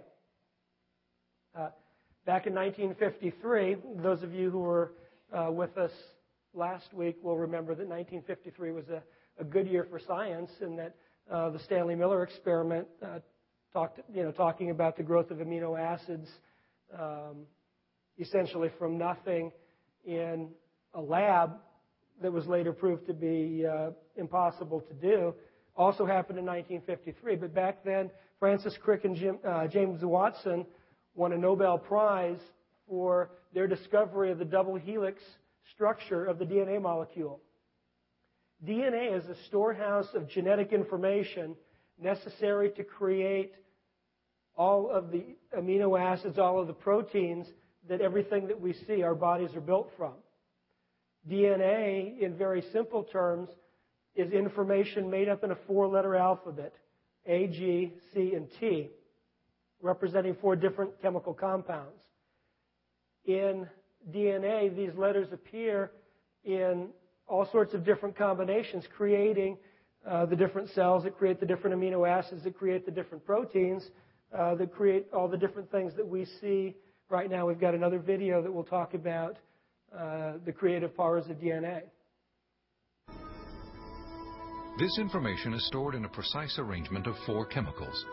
Uh, 1.54 1.68
back 2.26 2.46
in 2.46 2.54
1953, 2.54 3.76
those 4.02 4.22
of 4.22 4.32
you 4.34 4.50
who 4.50 4.58
were 4.58 4.92
uh, 5.32 5.50
with 5.50 5.76
us 5.78 5.92
last 6.54 6.92
week 6.92 7.16
we'll 7.22 7.36
remember 7.36 7.74
that 7.74 7.86
1953 7.86 8.72
was 8.72 8.84
a, 8.88 9.02
a 9.40 9.44
good 9.44 9.66
year 9.66 9.86
for 9.88 9.98
science, 9.98 10.50
and 10.60 10.78
that 10.78 10.94
uh, 11.30 11.50
the 11.50 11.58
Stanley 11.60 11.94
Miller 11.94 12.22
experiment 12.22 12.86
uh, 13.02 13.18
talked, 13.72 14.00
you 14.12 14.22
know, 14.22 14.32
talking 14.32 14.70
about 14.70 14.96
the 14.96 15.02
growth 15.02 15.30
of 15.30 15.38
amino 15.38 15.78
acids, 15.78 16.28
um, 16.98 17.46
essentially 18.18 18.70
from 18.78 18.98
nothing 18.98 19.52
in 20.04 20.48
a 20.94 21.00
lab 21.00 21.52
that 22.20 22.32
was 22.32 22.46
later 22.46 22.72
proved 22.72 23.06
to 23.06 23.14
be 23.14 23.64
uh, 23.66 23.90
impossible 24.16 24.80
to 24.80 24.94
do 24.94 25.34
also 25.76 26.04
happened 26.04 26.38
in 26.38 26.44
1953. 26.44 27.36
But 27.36 27.54
back 27.54 27.84
then, 27.84 28.10
Francis 28.38 28.76
Crick 28.82 29.04
and 29.04 29.16
Jim, 29.16 29.38
uh, 29.46 29.66
James 29.66 30.02
Watson 30.02 30.66
won 31.14 31.32
a 31.32 31.38
Nobel 31.38 31.78
Prize 31.78 32.40
for 32.88 33.30
their 33.54 33.66
discovery 33.66 34.30
of 34.30 34.38
the 34.38 34.44
double 34.44 34.76
helix 34.76 35.22
structure 35.74 36.24
of 36.24 36.38
the 36.38 36.44
DNA 36.44 36.80
molecule. 36.80 37.40
DNA 38.66 39.16
is 39.16 39.24
a 39.26 39.36
storehouse 39.46 40.08
of 40.14 40.28
genetic 40.28 40.72
information 40.72 41.56
necessary 42.00 42.70
to 42.72 42.84
create 42.84 43.54
all 44.56 44.90
of 44.90 45.10
the 45.10 45.24
amino 45.56 45.98
acids, 45.98 46.38
all 46.38 46.60
of 46.60 46.66
the 46.66 46.72
proteins 46.72 47.46
that 47.88 48.00
everything 48.00 48.48
that 48.48 48.60
we 48.60 48.74
see, 48.86 49.02
our 49.02 49.14
bodies 49.14 49.54
are 49.54 49.60
built 49.60 49.90
from. 49.96 50.12
DNA, 51.28 52.20
in 52.20 52.36
very 52.36 52.62
simple 52.72 53.04
terms, 53.04 53.48
is 54.14 54.32
information 54.32 55.10
made 55.10 55.28
up 55.28 55.44
in 55.44 55.50
a 55.50 55.56
four 55.66 55.86
letter 55.86 56.16
alphabet. 56.16 56.74
A, 57.26 57.46
G, 57.46 57.92
C, 58.12 58.32
and 58.34 58.48
T, 58.58 58.88
representing 59.82 60.36
four 60.40 60.56
different 60.56 61.00
chemical 61.00 61.34
compounds. 61.34 62.02
In 63.24 63.68
DNA, 64.10 64.74
these 64.74 64.94
letters 64.96 65.28
appear 65.32 65.92
in 66.44 66.88
all 67.26 67.48
sorts 67.52 67.74
of 67.74 67.84
different 67.84 68.16
combinations, 68.16 68.84
creating 68.96 69.56
uh, 70.08 70.26
the 70.26 70.36
different 70.36 70.70
cells 70.70 71.04
that 71.04 71.16
create 71.16 71.38
the 71.40 71.46
different 71.46 71.76
amino 71.78 72.08
acids 72.08 72.42
that 72.44 72.56
create 72.56 72.86
the 72.86 72.92
different 72.92 73.24
proteins 73.24 73.84
uh, 74.36 74.54
that 74.54 74.72
create 74.74 75.06
all 75.12 75.28
the 75.28 75.36
different 75.36 75.70
things 75.70 75.92
that 75.96 76.06
we 76.06 76.24
see 76.40 76.74
right 77.08 77.30
now. 77.30 77.46
We've 77.46 77.60
got 77.60 77.74
another 77.74 77.98
video 77.98 78.42
that 78.42 78.52
will 78.52 78.64
talk 78.64 78.94
about 78.94 79.36
uh, 79.96 80.34
the 80.44 80.52
creative 80.52 80.96
powers 80.96 81.24
of 81.28 81.36
DNA. 81.36 81.82
This 84.78 84.98
information 84.98 85.52
is 85.52 85.66
stored 85.66 85.94
in 85.94 86.04
a 86.04 86.08
precise 86.08 86.56
arrangement 86.58 87.06
of 87.06 87.14
four 87.26 87.44
chemicals 87.44 88.04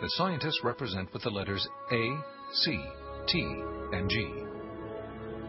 that 0.00 0.10
scientists 0.12 0.60
represent 0.64 1.12
with 1.12 1.22
the 1.22 1.30
letters 1.30 1.66
A, 1.92 2.16
C, 2.52 2.84
T, 3.28 3.62
and 3.92 4.10
G. 4.10 4.45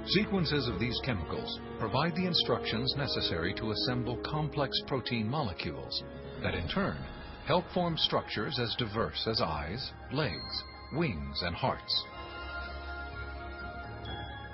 Sequences 0.09 0.69
of 0.69 0.79
these 0.79 0.97
chemicals 1.03 1.59
provide 1.79 2.15
the 2.15 2.25
instructions 2.25 2.93
necessary 2.97 3.53
to 3.55 3.71
assemble 3.71 4.15
complex 4.23 4.71
protein 4.87 5.29
molecules 5.29 6.01
that 6.41 6.55
in 6.55 6.65
turn 6.69 6.97
help 7.45 7.65
form 7.73 7.97
structures 7.97 8.57
as 8.57 8.73
diverse 8.77 9.27
as 9.27 9.41
eyes, 9.41 9.91
legs, 10.13 10.63
wings, 10.93 11.41
and 11.41 11.53
hearts. 11.53 12.05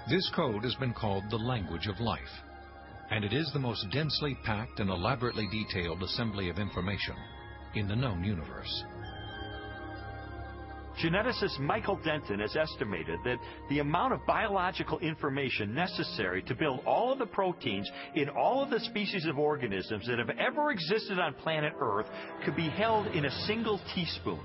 This 0.10 0.28
code 0.36 0.63
has 0.63 0.74
been 0.76 0.94
called 0.94 1.24
the 1.30 1.38
language 1.38 1.86
of 1.86 2.00
life 2.00 2.42
and 3.12 3.24
it 3.24 3.32
is 3.32 3.52
the 3.54 3.60
most 3.60 3.86
densely 3.92 4.36
packed 4.44 4.80
and 4.80 4.89
elaborately 4.89 5.48
detailed 5.52 6.02
assembly 6.02 6.50
of 6.50 6.58
information 6.58 7.16
in 7.76 7.88
the 7.88 7.96
known 7.96 8.24
universe. 8.24 8.84
Geneticist 11.01 11.60
Michael 11.60 11.99
Denton 12.03 12.39
has 12.39 12.56
estimated 12.56 13.19
that 13.25 13.38
the 13.69 13.79
amount 13.79 14.13
of 14.13 14.25
biological 14.25 14.99
information 14.99 15.73
necessary 15.73 16.41
to 16.43 16.56
build 16.56 16.82
all 16.86 17.12
of 17.12 17.19
the 17.19 17.25
proteins 17.25 17.89
in 18.15 18.29
all 18.29 18.63
of 18.63 18.69
the 18.69 18.79
species 18.79 19.25
of 19.25 19.39
organisms 19.39 20.08
that 20.08 20.19
have 20.19 20.29
ever 20.32 20.71
existed 20.71 21.19
on 21.19 21.34
planet 21.36 21.73
Earth 21.79 22.08
could 22.45 22.56
be 22.56 22.69
held 22.69 23.08
in 23.08 23.25
a 23.25 23.45
single 23.47 23.79
teaspoon. 23.95 24.39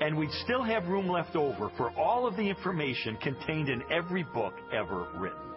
And 0.00 0.16
we'd 0.16 0.30
still 0.44 0.62
have 0.62 0.86
room 0.86 1.08
left 1.08 1.34
over 1.34 1.70
for 1.76 1.90
all 1.98 2.26
of 2.26 2.36
the 2.36 2.48
information 2.48 3.16
contained 3.16 3.68
in 3.68 3.82
every 3.90 4.22
book 4.22 4.54
ever 4.72 5.08
written. 5.16 5.48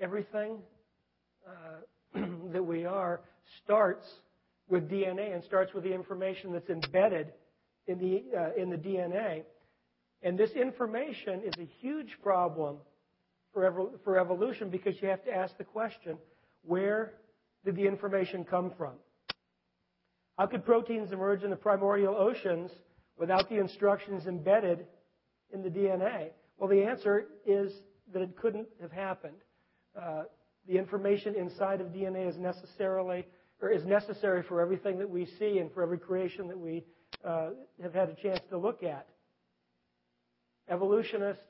everything 0.00 0.58
uh, 1.46 2.20
that 2.52 2.62
we 2.62 2.84
are 2.84 3.20
starts 3.64 4.06
with 4.68 4.88
DNA 4.88 5.34
and 5.34 5.42
starts 5.44 5.72
with 5.72 5.84
the 5.84 5.92
information 5.92 6.52
that's 6.52 6.68
embedded 6.68 7.32
in 7.86 7.98
the, 7.98 8.24
uh, 8.36 8.60
in 8.60 8.70
the 8.70 8.76
DNA. 8.76 9.44
And 10.22 10.38
this 10.38 10.50
information 10.52 11.42
is 11.44 11.54
a 11.58 11.68
huge 11.80 12.18
problem 12.22 12.76
for, 13.52 13.90
for 14.04 14.18
evolution 14.18 14.68
because 14.68 15.00
you 15.00 15.08
have 15.08 15.24
to 15.24 15.34
ask 15.34 15.56
the 15.56 15.64
question 15.64 16.18
where 16.62 17.14
did 17.64 17.76
the 17.76 17.86
information 17.86 18.44
come 18.44 18.72
from? 18.76 18.94
How 20.38 20.46
could 20.46 20.64
proteins 20.64 21.12
emerge 21.12 21.42
in 21.42 21.50
the 21.50 21.56
primordial 21.56 22.14
oceans 22.16 22.70
without 23.18 23.48
the 23.48 23.58
instructions 23.58 24.26
embedded 24.26 24.86
in 25.52 25.62
the 25.62 25.70
DNA? 25.70 26.30
Well, 26.58 26.68
the 26.68 26.82
answer 26.84 27.26
is 27.46 27.72
that 28.12 28.22
it 28.22 28.36
couldn't 28.36 28.68
have 28.80 28.92
happened. 28.92 29.36
Uh, 30.00 30.24
the 30.68 30.76
information 30.76 31.34
inside 31.34 31.80
of 31.80 31.88
DNA 31.88 32.28
is 32.28 32.36
necessarily 32.36 33.26
is 33.66 33.84
necessary 33.84 34.42
for 34.42 34.60
everything 34.60 34.98
that 34.98 35.10
we 35.10 35.26
see 35.38 35.58
and 35.58 35.72
for 35.72 35.82
every 35.82 35.98
creation 35.98 36.48
that 36.48 36.58
we 36.58 36.84
uh, 37.24 37.50
have 37.82 37.94
had 37.94 38.08
a 38.08 38.14
chance 38.14 38.40
to 38.50 38.58
look 38.58 38.82
at. 38.82 39.06
Evolutionists, 40.68 41.42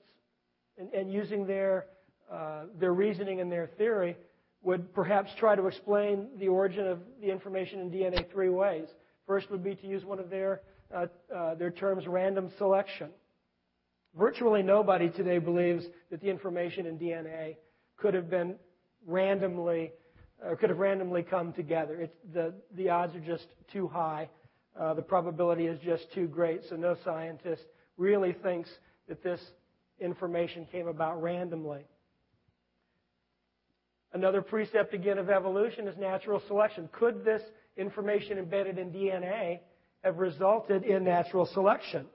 and, 0.78 0.92
and 0.94 1.12
using 1.12 1.46
their 1.46 1.86
uh, 2.32 2.64
their 2.78 2.92
reasoning 2.92 3.40
and 3.40 3.50
their 3.50 3.66
theory, 3.78 4.16
would 4.62 4.92
perhaps 4.94 5.30
try 5.38 5.56
to 5.56 5.66
explain 5.66 6.28
the 6.38 6.48
origin 6.48 6.86
of 6.86 6.98
the 7.20 7.30
information 7.30 7.80
in 7.80 7.90
DNA 7.90 8.30
three 8.30 8.50
ways. 8.50 8.86
First 9.26 9.50
would 9.50 9.64
be 9.64 9.74
to 9.74 9.86
use 9.86 10.04
one 10.04 10.18
of 10.18 10.30
their 10.30 10.60
uh, 10.94 11.06
uh, 11.34 11.54
their 11.54 11.70
terms, 11.70 12.06
random 12.06 12.50
selection. 12.56 13.10
Virtually 14.18 14.62
nobody 14.62 15.10
today 15.10 15.38
believes 15.38 15.84
that 16.10 16.20
the 16.20 16.28
information 16.28 16.86
in 16.86 16.98
DNA 16.98 17.56
could 17.96 18.14
have 18.14 18.30
been 18.30 18.56
randomly 19.06 19.92
or 20.44 20.56
could 20.56 20.70
have 20.70 20.78
randomly 20.78 21.22
come 21.22 21.52
together. 21.52 22.08
The, 22.32 22.54
the 22.76 22.90
odds 22.90 23.14
are 23.16 23.20
just 23.20 23.46
too 23.72 23.88
high. 23.88 24.28
Uh, 24.78 24.94
the 24.94 25.02
probability 25.02 25.66
is 25.66 25.78
just 25.80 26.12
too 26.12 26.26
great. 26.26 26.60
So 26.68 26.76
no 26.76 26.96
scientist 27.04 27.62
really 27.96 28.32
thinks 28.32 28.70
that 29.08 29.22
this 29.22 29.40
information 30.00 30.66
came 30.70 30.86
about 30.86 31.20
randomly. 31.20 31.84
Another 34.12 34.40
precept 34.40 34.94
again 34.94 35.18
of 35.18 35.28
evolution 35.28 35.86
is 35.86 35.96
natural 35.98 36.40
selection. 36.46 36.88
Could 36.92 37.24
this 37.24 37.42
information 37.76 38.38
embedded 38.38 38.78
in 38.78 38.90
DNA 38.90 39.60
have 40.02 40.18
resulted 40.18 40.84
in 40.84 41.04
natural 41.04 41.46
selection? 41.46 42.06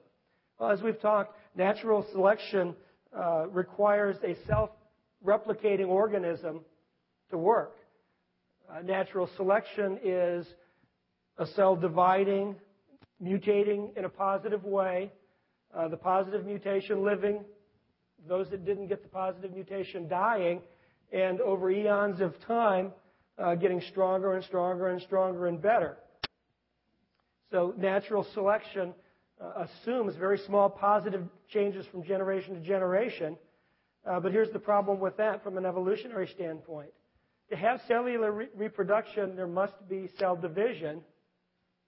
Well, 0.58 0.70
as 0.70 0.82
we've 0.82 1.00
talked, 1.00 1.36
natural 1.54 2.06
selection 2.12 2.74
uh, 3.16 3.46
requires 3.48 4.16
a 4.24 4.34
self 4.46 4.70
replicating 5.24 5.88
organism 5.88 6.60
to 7.30 7.38
work. 7.38 7.76
Uh, 8.70 8.80
natural 8.80 9.28
selection 9.36 9.98
is 10.02 10.46
a 11.38 11.46
cell 11.48 11.76
dividing, 11.76 12.56
mutating 13.22 13.96
in 13.96 14.04
a 14.04 14.08
positive 14.08 14.64
way, 14.64 15.12
uh, 15.76 15.86
the 15.88 15.96
positive 15.96 16.46
mutation 16.46 17.04
living, 17.04 17.44
those 18.26 18.48
that 18.50 18.64
didn't 18.64 18.86
get 18.86 19.02
the 19.02 19.08
positive 19.08 19.52
mutation 19.52 20.08
dying, 20.08 20.62
and 21.12 21.40
over 21.40 21.70
eons 21.70 22.20
of 22.20 22.34
time, 22.46 22.90
uh, 23.38 23.54
getting 23.54 23.82
stronger 23.90 24.34
and 24.34 24.44
stronger 24.44 24.88
and 24.88 25.02
stronger 25.02 25.46
and 25.46 25.60
better. 25.60 25.98
So 27.50 27.74
natural 27.76 28.26
selection 28.32 28.94
uh, 29.40 29.66
assumes 29.66 30.16
very 30.16 30.38
small 30.46 30.70
positive 30.70 31.22
changes 31.48 31.84
from 31.90 32.02
generation 32.02 32.54
to 32.54 32.60
generation, 32.60 33.36
uh, 34.06 34.20
but 34.20 34.32
here's 34.32 34.52
the 34.52 34.58
problem 34.58 35.00
with 35.00 35.16
that 35.18 35.44
from 35.44 35.58
an 35.58 35.66
evolutionary 35.66 36.28
standpoint. 36.34 36.90
To 37.50 37.56
have 37.56 37.80
cellular 37.86 38.32
re- 38.32 38.48
reproduction, 38.56 39.36
there 39.36 39.46
must 39.46 39.74
be 39.88 40.08
cell 40.18 40.36
division, 40.36 41.02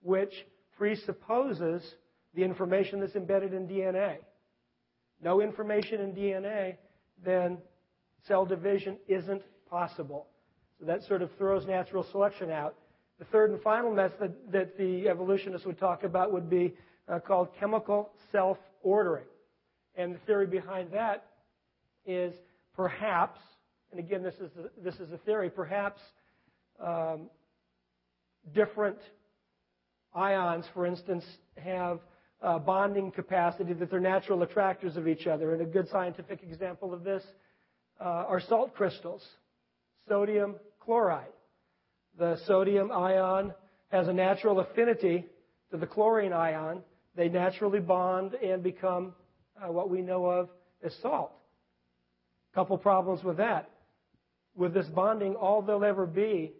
which 0.02 0.32
presupposes 0.76 1.82
the 2.34 2.42
information 2.42 3.00
that's 3.00 3.16
embedded 3.16 3.54
in 3.54 3.66
DNA. 3.66 4.18
No 5.22 5.40
information 5.40 6.00
in 6.00 6.12
DNA, 6.12 6.76
then 7.24 7.58
cell 8.28 8.44
division 8.44 8.98
isn't 9.08 9.42
possible. 9.70 10.26
So 10.78 10.86
that 10.86 11.02
sort 11.04 11.22
of 11.22 11.30
throws 11.38 11.66
natural 11.66 12.04
selection 12.10 12.50
out. 12.50 12.74
The 13.18 13.24
third 13.26 13.50
and 13.50 13.60
final 13.62 13.90
method 13.90 14.34
that 14.52 14.76
the 14.76 15.08
evolutionists 15.08 15.66
would 15.66 15.78
talk 15.78 16.04
about 16.04 16.32
would 16.32 16.50
be 16.50 16.74
uh, 17.08 17.18
called 17.18 17.48
chemical 17.58 18.10
self 18.30 18.58
ordering. 18.82 19.24
And 19.94 20.14
the 20.14 20.18
theory 20.26 20.46
behind 20.46 20.90
that 20.92 21.24
is 22.04 22.34
perhaps, 22.74 23.40
and 23.96 24.04
again, 24.04 24.22
this 24.22 24.34
is 24.34 24.50
this 24.84 24.94
is 24.96 25.10
a 25.10 25.16
theory, 25.18 25.48
perhaps 25.48 26.02
um, 26.84 27.30
different 28.54 28.98
ions, 30.14 30.66
for 30.74 30.84
instance, 30.84 31.24
have 31.56 32.00
bonding 32.66 33.10
capacity 33.10 33.72
that 33.72 33.90
they're 33.90 33.98
natural 33.98 34.42
attractors 34.42 34.98
of 34.98 35.08
each 35.08 35.26
other. 35.26 35.54
And 35.54 35.62
a 35.62 35.64
good 35.64 35.88
scientific 35.88 36.42
example 36.42 36.92
of 36.92 37.04
this 37.04 37.22
uh, 37.98 38.04
are 38.04 38.38
salt 38.38 38.74
crystals, 38.74 39.26
sodium 40.10 40.56
chloride. 40.80 41.32
The 42.18 42.38
sodium 42.46 42.92
ion 42.92 43.54
has 43.88 44.08
a 44.08 44.12
natural 44.12 44.60
affinity 44.60 45.24
to 45.70 45.78
the 45.78 45.86
chlorine 45.86 46.34
ion. 46.34 46.82
They 47.14 47.30
naturally 47.30 47.80
bond 47.80 48.34
and 48.34 48.62
become 48.62 49.14
uh, 49.56 49.72
what 49.72 49.88
we 49.88 50.02
know 50.02 50.26
of 50.26 50.50
as 50.84 50.94
salt. 51.00 51.32
A 52.52 52.54
Couple 52.54 52.76
problems 52.76 53.24
with 53.24 53.38
that. 53.38 53.70
With 54.56 54.72
this 54.72 54.86
bonding, 54.86 55.34
all 55.34 55.60
there'll 55.60 55.84
ever 55.84 56.06
be 56.06 56.52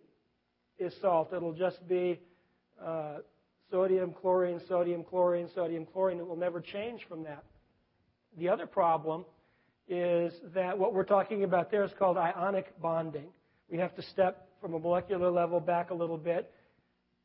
is 0.79 0.95
salt. 1.01 1.33
It'll 1.33 1.55
just 1.55 1.87
be 1.89 2.21
uh, 2.85 3.19
sodium, 3.71 4.13
chlorine, 4.21 4.61
sodium, 4.69 5.03
chlorine, 5.03 5.49
sodium, 5.55 5.87
chlorine. 5.87 6.19
It 6.19 6.27
will 6.27 6.37
never 6.37 6.61
change 6.61 7.01
from 7.09 7.23
that. 7.25 7.43
The 8.37 8.51
other 8.51 8.67
problem 8.67 9.25
is 9.89 10.33
that 10.55 10.79
what 10.79 10.93
we're 10.93 11.05
talking 11.05 11.45
about 11.45 11.71
there 11.71 11.85
is 11.85 11.91
called 11.99 12.19
ionic 12.19 12.81
bonding. 12.83 13.29
We 13.71 13.79
have 13.79 13.95
to 13.97 14.03
step 14.03 14.47
from 14.61 14.75
a 14.75 14.79
molecular 14.79 15.31
level 15.31 15.59
back 15.59 15.91
a 15.91 15.95
little 15.95 16.19
bit 16.19 16.53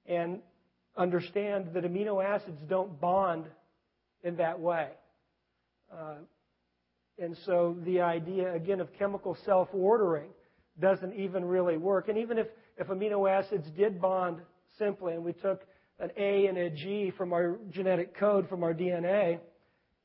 and 0.05 0.39
understand 0.95 1.73
that 1.73 1.83
amino 1.83 2.23
acids 2.23 2.61
don't 2.69 2.99
bond 3.01 3.45
in 4.23 4.37
that 4.37 4.59
way. 4.59 4.89
Uh, 5.91 6.15
and 7.19 7.35
so 7.45 7.75
the 7.83 7.99
idea, 8.01 8.53
again, 8.53 8.79
of 8.79 8.87
chemical 8.97 9.37
self 9.45 9.67
ordering 9.73 10.29
doesn't 10.79 11.13
even 11.13 11.45
really 11.45 11.77
work. 11.77 12.09
And 12.09 12.17
even 12.17 12.37
if 12.37 12.47
if 12.77 12.87
amino 12.87 13.29
acids 13.29 13.67
did 13.77 14.01
bond 14.01 14.37
simply, 14.77 15.13
and 15.13 15.23
we 15.23 15.33
took 15.33 15.61
an 15.99 16.09
A 16.17 16.47
and 16.47 16.57
a 16.57 16.69
G 16.69 17.11
from 17.17 17.33
our 17.33 17.57
genetic 17.69 18.17
code 18.17 18.49
from 18.49 18.63
our 18.63 18.73
DNA, 18.73 19.39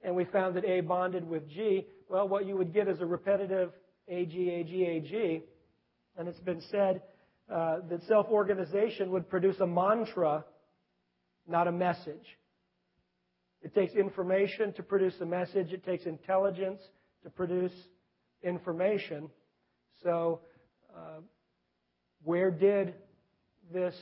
and 0.03 0.15
we 0.15 0.25
found 0.25 0.57
that 0.57 0.65
A 0.65 0.81
bonded 0.81 1.27
with 1.27 1.49
G, 1.49 1.87
well, 2.09 2.29
what 2.29 2.47
you 2.47 2.57
would 2.57 2.73
get 2.75 2.89
is 2.89 3.01
a 3.01 3.07
repetitive 3.07 3.73
AG, 4.09 4.51
AG, 4.51 4.85
AG. 4.85 5.43
And 6.17 6.29
it's 6.29 6.41
been 6.41 6.63
said 6.71 7.03
uh, 7.53 7.79
that 7.89 8.03
self 8.09 8.27
organization 8.29 9.11
would 9.11 9.29
produce 9.29 9.59
a 9.61 9.67
mantra, 9.67 10.45
not 11.49 11.67
a 11.67 11.73
message. 11.73 12.39
It 13.63 13.75
takes 13.75 13.95
information 13.95 14.73
to 14.75 14.83
produce 14.83 15.15
a 15.21 15.27
message, 15.27 15.73
it 15.73 15.85
takes 15.85 16.07
intelligence 16.07 16.81
to 17.23 17.31
produce 17.31 17.73
information. 18.43 19.29
So, 20.03 20.41
where 22.25 22.51
did 22.51 22.95
this 23.73 23.95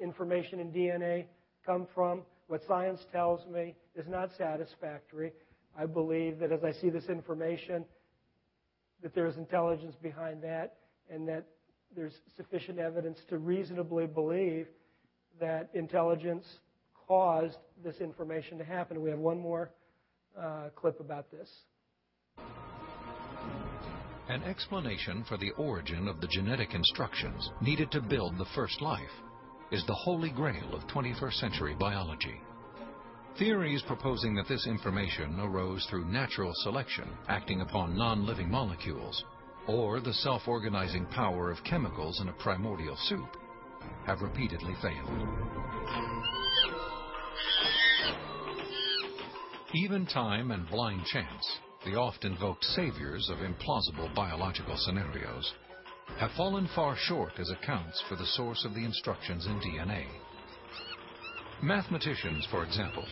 information 0.00 0.60
in 0.60 0.70
DNA 0.72 1.26
come 1.66 1.86
from? 1.94 2.22
What 2.46 2.62
science 2.66 3.00
tells 3.12 3.46
me 3.46 3.74
is 3.94 4.06
not 4.08 4.30
satisfactory. 4.36 5.32
I 5.76 5.86
believe 5.86 6.38
that 6.38 6.52
as 6.52 6.64
I 6.64 6.72
see 6.72 6.90
this 6.90 7.08
information, 7.08 7.84
that 9.02 9.14
there 9.14 9.26
is 9.26 9.36
intelligence 9.36 9.96
behind 10.00 10.42
that, 10.42 10.76
and 11.10 11.26
that 11.28 11.44
there's 11.94 12.14
sufficient 12.36 12.78
evidence 12.78 13.18
to 13.28 13.38
reasonably 13.38 14.06
believe 14.06 14.66
that 15.40 15.70
intelligence 15.74 16.46
caused 17.08 17.58
this 17.84 17.96
information 18.00 18.58
to 18.58 18.64
happen. 18.64 19.02
We 19.02 19.10
have 19.10 19.18
one 19.18 19.40
more 19.40 19.70
uh, 20.38 20.68
clip 20.76 21.00
about 21.00 21.30
this. 21.30 21.48
An 24.32 24.44
explanation 24.44 25.24
for 25.28 25.36
the 25.36 25.50
origin 25.58 26.08
of 26.08 26.22
the 26.22 26.26
genetic 26.26 26.72
instructions 26.72 27.50
needed 27.60 27.90
to 27.90 28.00
build 28.00 28.38
the 28.38 28.46
first 28.54 28.80
life 28.80 29.12
is 29.70 29.84
the 29.84 29.94
holy 29.94 30.30
grail 30.30 30.74
of 30.74 30.86
21st 30.86 31.34
century 31.34 31.76
biology. 31.78 32.40
Theories 33.38 33.82
proposing 33.82 34.34
that 34.36 34.48
this 34.48 34.66
information 34.66 35.38
arose 35.38 35.86
through 35.90 36.06
natural 36.06 36.50
selection 36.62 37.10
acting 37.28 37.60
upon 37.60 37.94
non 37.94 38.24
living 38.24 38.50
molecules, 38.50 39.22
or 39.66 40.00
the 40.00 40.14
self 40.14 40.48
organizing 40.48 41.04
power 41.08 41.50
of 41.50 41.62
chemicals 41.64 42.22
in 42.22 42.30
a 42.30 42.32
primordial 42.32 42.96
soup, 43.02 43.36
have 44.06 44.22
repeatedly 44.22 44.74
failed. 44.80 45.10
Even 49.74 50.06
time 50.06 50.52
and 50.52 50.66
blind 50.70 51.04
chance, 51.04 51.58
the 51.84 51.96
oft 51.96 52.24
invoked 52.24 52.64
saviors 52.64 53.28
of 53.28 53.38
implausible 53.38 54.14
biological 54.14 54.76
scenarios, 54.76 55.52
have 56.18 56.30
fallen 56.32 56.68
far 56.74 56.96
short 56.96 57.32
as 57.38 57.50
accounts 57.50 58.02
for 58.08 58.16
the 58.16 58.26
source 58.26 58.64
of 58.64 58.74
the 58.74 58.84
instructions 58.84 59.46
in 59.46 59.58
DNA. 59.60 60.06
Mathematicians, 61.62 62.46
for 62.50 62.64
example, 62.64 63.06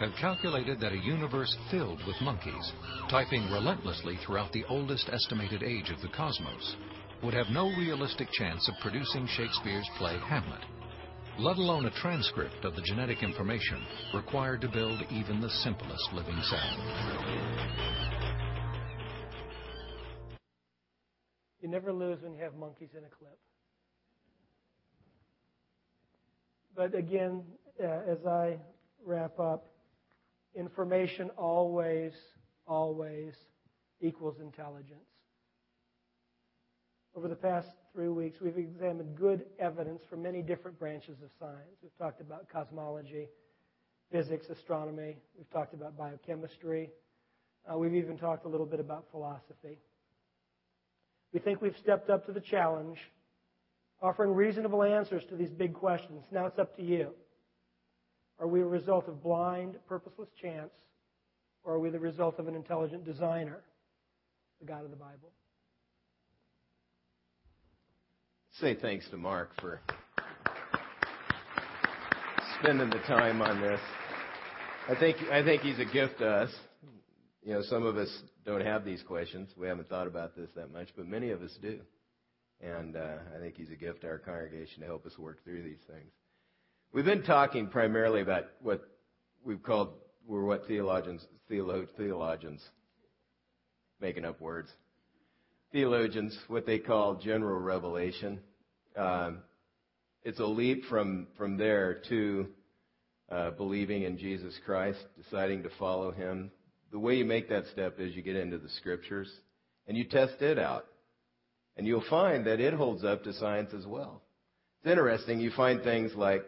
have 0.00 0.14
calculated 0.20 0.80
that 0.80 0.92
a 0.92 0.98
universe 0.98 1.56
filled 1.70 2.04
with 2.06 2.20
monkeys, 2.20 2.72
typing 3.08 3.50
relentlessly 3.50 4.16
throughout 4.24 4.52
the 4.52 4.64
oldest 4.68 5.08
estimated 5.08 5.62
age 5.62 5.90
of 5.90 6.00
the 6.02 6.08
cosmos, 6.08 6.76
would 7.22 7.34
have 7.34 7.48
no 7.48 7.70
realistic 7.76 8.28
chance 8.32 8.68
of 8.68 8.74
producing 8.80 9.26
Shakespeare's 9.26 9.88
play 9.96 10.18
Hamlet, 10.18 10.62
let 11.38 11.58
alone 11.58 11.86
a 11.86 11.90
transcript 11.90 12.64
of 12.64 12.74
the 12.74 12.82
genetic 12.82 13.22
information 13.22 13.84
required 14.14 14.60
to 14.62 14.68
build 14.68 15.02
even 15.10 15.40
the 15.40 15.50
simplest 15.62 16.12
living 16.14 16.40
cell. 16.42 17.36
You 21.60 21.68
never 21.68 21.92
lose 21.92 22.22
when 22.22 22.34
you 22.34 22.42
have 22.42 22.54
monkeys 22.54 22.90
in 22.96 23.04
a 23.04 23.08
clip. 23.08 23.38
But 26.74 26.94
again, 26.94 27.42
uh, 27.82 28.10
as 28.10 28.24
I 28.26 28.58
wrap 29.04 29.38
up, 29.38 29.66
information 30.54 31.30
always, 31.36 32.12
always 32.66 33.34
equals 34.00 34.36
intelligence. 34.40 35.00
Over 37.14 37.28
the 37.28 37.36
past 37.36 37.68
three 37.96 38.08
weeks, 38.10 38.36
we've 38.42 38.58
examined 38.58 39.16
good 39.16 39.46
evidence 39.58 40.02
from 40.10 40.22
many 40.22 40.42
different 40.42 40.78
branches 40.78 41.16
of 41.24 41.30
science. 41.40 41.78
We've 41.82 41.96
talked 41.96 42.20
about 42.20 42.46
cosmology, 42.52 43.26
physics, 44.12 44.46
astronomy. 44.50 45.16
We've 45.34 45.48
talked 45.50 45.72
about 45.72 45.96
biochemistry. 45.96 46.90
Uh, 47.66 47.78
we've 47.78 47.94
even 47.94 48.18
talked 48.18 48.44
a 48.44 48.48
little 48.48 48.66
bit 48.66 48.80
about 48.80 49.06
philosophy. 49.10 49.78
We 51.32 51.40
think 51.40 51.62
we've 51.62 51.76
stepped 51.82 52.10
up 52.10 52.26
to 52.26 52.32
the 52.32 52.40
challenge, 52.40 52.98
offering 54.02 54.34
reasonable 54.34 54.82
answers 54.82 55.22
to 55.30 55.34
these 55.34 55.50
big 55.50 55.72
questions. 55.72 56.22
Now 56.30 56.44
it's 56.44 56.58
up 56.58 56.76
to 56.76 56.82
you. 56.82 57.12
Are 58.38 58.46
we 58.46 58.60
a 58.60 58.66
result 58.66 59.08
of 59.08 59.22
blind, 59.22 59.76
purposeless 59.88 60.28
chance, 60.42 60.72
or 61.64 61.72
are 61.72 61.78
we 61.78 61.88
the 61.88 61.98
result 61.98 62.38
of 62.38 62.46
an 62.46 62.56
intelligent 62.56 63.06
designer, 63.06 63.60
the 64.60 64.66
God 64.66 64.84
of 64.84 64.90
the 64.90 64.96
Bible? 64.96 65.32
Say 68.60 68.74
thanks 68.74 69.06
to 69.10 69.18
Mark 69.18 69.50
for 69.60 69.80
spending 72.58 72.88
the 72.88 73.00
time 73.00 73.42
on 73.42 73.60
this. 73.60 73.80
I 74.88 74.98
think 74.98 75.18
I 75.30 75.44
think 75.44 75.60
he's 75.60 75.78
a 75.78 75.84
gift 75.84 76.20
to 76.20 76.26
us. 76.26 76.50
You 77.42 77.52
know, 77.52 77.62
some 77.64 77.84
of 77.84 77.98
us 77.98 78.08
don't 78.46 78.62
have 78.62 78.82
these 78.82 79.02
questions. 79.02 79.50
We 79.58 79.66
haven't 79.68 79.90
thought 79.90 80.06
about 80.06 80.34
this 80.34 80.48
that 80.56 80.72
much, 80.72 80.88
but 80.96 81.06
many 81.06 81.32
of 81.32 81.42
us 81.42 81.54
do. 81.60 81.80
And 82.62 82.96
uh, 82.96 83.16
I 83.36 83.40
think 83.40 83.56
he's 83.56 83.68
a 83.68 83.76
gift 83.76 84.00
to 84.00 84.06
our 84.06 84.18
congregation 84.18 84.80
to 84.80 84.86
help 84.86 85.04
us 85.04 85.18
work 85.18 85.44
through 85.44 85.62
these 85.62 85.82
things. 85.86 86.10
We've 86.94 87.04
been 87.04 87.24
talking 87.24 87.66
primarily 87.66 88.22
about 88.22 88.44
what 88.62 88.88
we've 89.44 89.62
called, 89.62 89.90
we're 90.26 90.46
what 90.46 90.66
theologians, 90.66 91.26
theolo- 91.50 91.88
theologians, 91.98 92.62
making 94.00 94.24
up 94.24 94.40
words, 94.40 94.70
theologians, 95.76 96.34
what 96.48 96.64
they 96.64 96.78
call 96.78 97.16
general 97.16 97.60
revelation. 97.60 98.40
Um, 98.96 99.40
it's 100.22 100.40
a 100.40 100.46
leap 100.46 100.84
from, 100.88 101.26
from 101.36 101.58
there 101.58 102.00
to 102.08 102.46
uh, 103.30 103.50
believing 103.50 104.04
in 104.04 104.16
Jesus 104.16 104.58
Christ, 104.64 104.98
deciding 105.22 105.64
to 105.64 105.68
follow 105.78 106.12
him, 106.12 106.50
the 106.92 106.98
way 106.98 107.16
you 107.16 107.26
make 107.26 107.50
that 107.50 107.64
step 107.74 108.00
is 108.00 108.16
you 108.16 108.22
get 108.22 108.36
into 108.36 108.56
the 108.56 108.70
scriptures 108.70 109.30
and 109.86 109.98
you 109.98 110.04
test 110.04 110.40
it 110.40 110.58
out. 110.58 110.86
And 111.76 111.86
you'll 111.86 112.04
find 112.08 112.46
that 112.46 112.58
it 112.58 112.72
holds 112.72 113.04
up 113.04 113.24
to 113.24 113.34
science 113.34 113.74
as 113.76 113.84
well. 113.84 114.22
It's 114.80 114.90
interesting. 114.90 115.40
You 115.40 115.50
find 115.54 115.82
things 115.82 116.12
like 116.14 116.46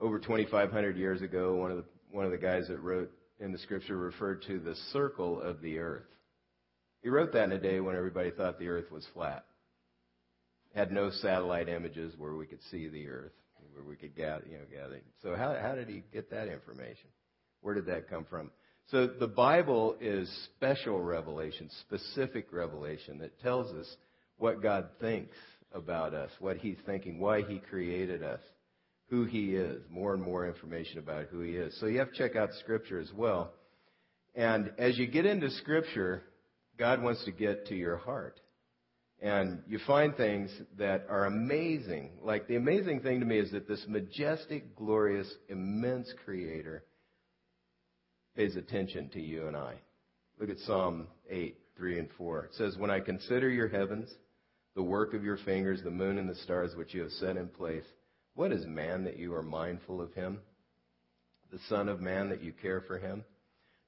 over 0.00 0.20
2,500 0.20 0.96
years 0.96 1.22
ago, 1.22 1.56
one 1.56 1.72
of 1.72 1.78
the, 1.78 1.84
one 2.12 2.24
of 2.24 2.30
the 2.30 2.38
guys 2.38 2.68
that 2.68 2.78
wrote 2.78 3.10
in 3.40 3.50
the 3.50 3.58
scripture 3.58 3.96
referred 3.96 4.42
to 4.42 4.60
the 4.60 4.76
circle 4.92 5.42
of 5.42 5.60
the 5.60 5.80
earth. 5.80 6.04
He 7.02 7.08
wrote 7.08 7.32
that 7.32 7.44
in 7.44 7.52
a 7.52 7.58
day 7.58 7.80
when 7.80 7.96
everybody 7.96 8.30
thought 8.30 8.58
the 8.58 8.68
earth 8.68 8.90
was 8.90 9.06
flat. 9.14 9.44
Had 10.74 10.92
no 10.92 11.10
satellite 11.10 11.68
images 11.68 12.14
where 12.18 12.34
we 12.34 12.46
could 12.46 12.62
see 12.70 12.88
the 12.88 13.08
earth, 13.08 13.32
where 13.72 13.84
we 13.84 13.96
could 13.96 14.16
gather, 14.16 14.44
you 14.50 14.58
know, 14.58 14.64
gather. 14.70 15.00
So 15.22 15.34
how, 15.34 15.56
how 15.60 15.74
did 15.74 15.88
he 15.88 16.02
get 16.12 16.30
that 16.30 16.48
information? 16.48 17.08
Where 17.60 17.74
did 17.74 17.86
that 17.86 18.08
come 18.08 18.24
from? 18.28 18.50
So 18.90 19.06
the 19.06 19.26
Bible 19.26 19.96
is 20.00 20.30
special 20.56 21.00
revelation, 21.00 21.68
specific 21.82 22.52
revelation 22.52 23.18
that 23.18 23.38
tells 23.40 23.70
us 23.74 23.86
what 24.38 24.62
God 24.62 24.88
thinks 25.00 25.36
about 25.72 26.14
us, 26.14 26.30
what 26.40 26.56
He's 26.56 26.78
thinking, 26.86 27.20
why 27.20 27.42
He 27.42 27.58
created 27.58 28.22
us, 28.22 28.40
who 29.10 29.24
He 29.24 29.54
is, 29.54 29.82
more 29.90 30.14
and 30.14 30.22
more 30.22 30.46
information 30.46 30.98
about 30.98 31.26
who 31.30 31.40
He 31.40 31.52
is. 31.52 31.78
So 31.80 31.86
you 31.86 31.98
have 31.98 32.12
to 32.12 32.18
check 32.18 32.36
out 32.36 32.48
Scripture 32.60 32.98
as 32.98 33.12
well. 33.14 33.52
And 34.34 34.70
as 34.78 34.96
you 34.96 35.06
get 35.06 35.26
into 35.26 35.50
Scripture, 35.50 36.22
God 36.78 37.02
wants 37.02 37.24
to 37.24 37.32
get 37.32 37.66
to 37.66 37.74
your 37.74 37.96
heart. 37.96 38.40
And 39.20 39.62
you 39.66 39.80
find 39.84 40.16
things 40.16 40.50
that 40.78 41.06
are 41.08 41.24
amazing. 41.24 42.10
Like 42.22 42.46
the 42.46 42.54
amazing 42.54 43.00
thing 43.00 43.18
to 43.18 43.26
me 43.26 43.38
is 43.38 43.50
that 43.50 43.66
this 43.66 43.84
majestic, 43.88 44.76
glorious, 44.76 45.28
immense 45.48 46.12
Creator 46.24 46.84
pays 48.36 48.54
attention 48.54 49.08
to 49.10 49.20
you 49.20 49.48
and 49.48 49.56
I. 49.56 49.74
Look 50.38 50.50
at 50.50 50.58
Psalm 50.58 51.08
8, 51.28 51.56
3 51.76 51.98
and 51.98 52.08
4. 52.16 52.44
It 52.44 52.54
says, 52.54 52.76
When 52.78 52.92
I 52.92 53.00
consider 53.00 53.48
your 53.48 53.66
heavens, 53.66 54.08
the 54.76 54.82
work 54.84 55.14
of 55.14 55.24
your 55.24 55.38
fingers, 55.38 55.82
the 55.82 55.90
moon 55.90 56.18
and 56.18 56.30
the 56.30 56.36
stars 56.36 56.76
which 56.76 56.94
you 56.94 57.02
have 57.02 57.10
set 57.12 57.36
in 57.36 57.48
place, 57.48 57.84
what 58.34 58.52
is 58.52 58.64
man 58.66 59.02
that 59.02 59.18
you 59.18 59.34
are 59.34 59.42
mindful 59.42 60.00
of 60.00 60.14
him? 60.14 60.38
The 61.50 61.58
Son 61.68 61.88
of 61.88 62.00
Man 62.00 62.28
that 62.28 62.40
you 62.44 62.52
care 62.52 62.82
for 62.82 62.98
him? 62.98 63.24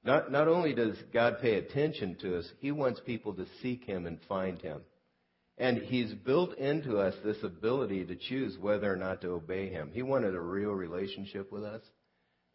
Not, 0.03 0.31
not 0.31 0.47
only 0.47 0.73
does 0.73 0.97
God 1.13 1.37
pay 1.41 1.55
attention 1.55 2.15
to 2.21 2.39
us, 2.39 2.49
He 2.59 2.71
wants 2.71 2.99
people 3.05 3.33
to 3.35 3.45
seek 3.61 3.83
Him 3.83 4.05
and 4.07 4.19
find 4.27 4.61
Him. 4.61 4.81
And 5.57 5.77
He's 5.77 6.13
built 6.13 6.57
into 6.57 6.97
us 6.97 7.13
this 7.23 7.43
ability 7.43 8.05
to 8.05 8.15
choose 8.15 8.57
whether 8.57 8.91
or 8.91 8.95
not 8.95 9.21
to 9.21 9.29
obey 9.29 9.69
Him. 9.69 9.91
He 9.93 10.01
wanted 10.01 10.33
a 10.33 10.41
real 10.41 10.71
relationship 10.71 11.51
with 11.51 11.63
us, 11.63 11.83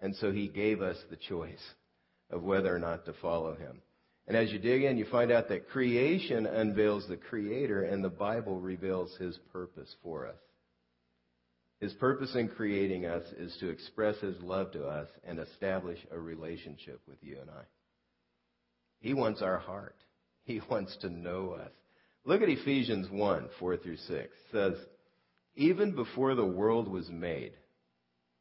and 0.01 0.17
so 0.17 0.33
He 0.33 0.49
gave 0.49 0.83
us 0.83 0.97
the 1.09 1.17
choice 1.17 1.63
of 2.31 2.43
whether 2.43 2.75
or 2.75 2.79
not 2.79 3.05
to 3.05 3.13
follow 3.15 3.55
him. 3.55 3.83
And 4.27 4.37
as 4.37 4.51
you 4.51 4.59
dig 4.59 4.83
in, 4.83 4.99
you 4.99 5.05
find 5.05 5.31
out 5.31 5.49
that 5.49 5.69
creation 5.69 6.47
unveils 6.47 7.07
the 7.07 7.17
Creator 7.17 7.85
and 7.85 8.03
the 8.03 8.09
Bible 8.09 8.61
reveals 8.61 9.17
his 9.17 9.39
purpose 9.53 9.95
for 10.03 10.27
us. 10.27 10.35
His 11.81 11.93
purpose 11.95 12.35
in 12.35 12.49
creating 12.49 13.05
us 13.05 13.25
is 13.39 13.55
to 13.61 13.69
express 13.69 14.19
His 14.19 14.41
love 14.41 14.73
to 14.73 14.87
us 14.87 15.09
and 15.25 15.39
establish 15.39 15.99
a 16.11 16.19
relationship 16.19 17.01
with 17.07 17.19
you 17.23 17.39
and 17.41 17.51
I. 17.51 17.65
He 19.01 19.13
wants 19.13 19.43
our 19.43 19.59
heart. 19.59 19.97
He 20.45 20.61
wants 20.71 20.97
to 20.99 21.11
know 21.11 21.53
us. 21.53 21.73
Look 22.25 22.43
at 22.43 22.49
Ephesians 22.49 23.09
1, 23.11 23.49
4 23.61 23.77
through 23.77 23.99
6. 23.99 24.09
It 24.09 24.31
says, 24.51 24.75
Even 25.55 25.95
before 25.95 26.35
the 26.35 26.47
world 26.47 26.89
was 26.89 27.09
made, 27.11 27.53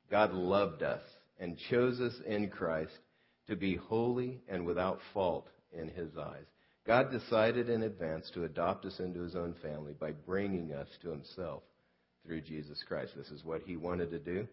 God 0.10 0.34
loved 0.34 0.82
us 0.82 1.04
and 1.40 1.58
chose 1.70 2.00
us 2.00 2.16
in 2.26 2.50
Christ 2.50 2.98
to 3.48 3.56
be 3.56 3.76
holy 3.76 4.42
and 4.48 4.66
without 4.66 5.00
fault 5.14 5.50
in 5.74 5.90
His 5.90 6.18
eyes. 6.18 6.46
God 6.88 7.12
decided 7.12 7.70
in 7.70 7.84
advance 7.84 8.32
to 8.34 8.46
adopt 8.46 8.86
us 8.86 9.00
into 9.00 9.22
His 9.22 9.36
own 9.36 9.56
family 9.62 9.94
by 9.94 10.12
bringing 10.12 10.72
us 10.72 10.88
to 11.02 11.10
Himself 11.10 11.64
through 12.26 12.42
Jesus 12.42 12.84
Christ. 12.88 13.14
This 13.16 13.30
is 13.30 13.44
what 13.44 13.62
He 13.62 13.78
wanted 13.78 14.12
to 14.12 14.20
do, 14.20 14.48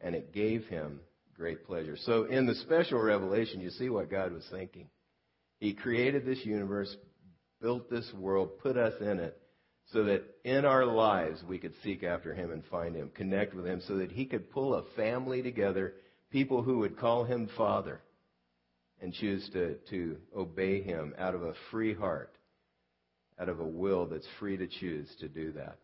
and 0.00 0.14
it 0.14 0.32
gave 0.32 0.64
Him 0.66 1.00
great 1.36 1.66
pleasure. 1.66 1.96
So 1.96 2.24
in 2.24 2.46
the 2.46 2.54
special 2.56 3.00
revelation, 3.00 3.60
you 3.60 3.70
see 3.70 3.88
what 3.88 4.10
God 4.10 4.32
was 4.32 4.46
thinking. 4.50 4.88
He 5.58 5.74
created 5.74 6.24
this 6.24 6.44
universe, 6.44 6.94
built 7.60 7.90
this 7.90 8.10
world, 8.18 8.58
put 8.62 8.76
us 8.76 8.94
in 9.00 9.18
it, 9.18 9.40
so 9.92 10.04
that 10.04 10.22
in 10.44 10.64
our 10.64 10.84
lives 10.84 11.42
we 11.48 11.58
could 11.58 11.74
seek 11.82 12.02
after 12.02 12.34
Him 12.34 12.50
and 12.50 12.64
find 12.70 12.94
Him, 12.94 13.10
connect 13.14 13.54
with 13.54 13.66
Him, 13.66 13.80
so 13.86 13.98
that 13.98 14.12
He 14.12 14.26
could 14.26 14.50
pull 14.50 14.74
a 14.74 14.84
family 14.96 15.42
together, 15.42 15.94
people 16.30 16.62
who 16.62 16.78
would 16.78 16.98
call 16.98 17.24
Him 17.24 17.48
Father 17.56 18.00
and 19.00 19.12
choose 19.12 19.48
to, 19.52 19.76
to 19.90 20.16
obey 20.36 20.82
Him 20.82 21.14
out 21.18 21.34
of 21.34 21.42
a 21.42 21.54
free 21.70 21.94
heart, 21.94 22.32
out 23.38 23.48
of 23.48 23.60
a 23.60 23.66
will 23.66 24.06
that's 24.06 24.26
free 24.38 24.56
to 24.56 24.66
choose 24.66 25.08
to 25.20 25.28
do 25.28 25.52
that. 25.52 25.78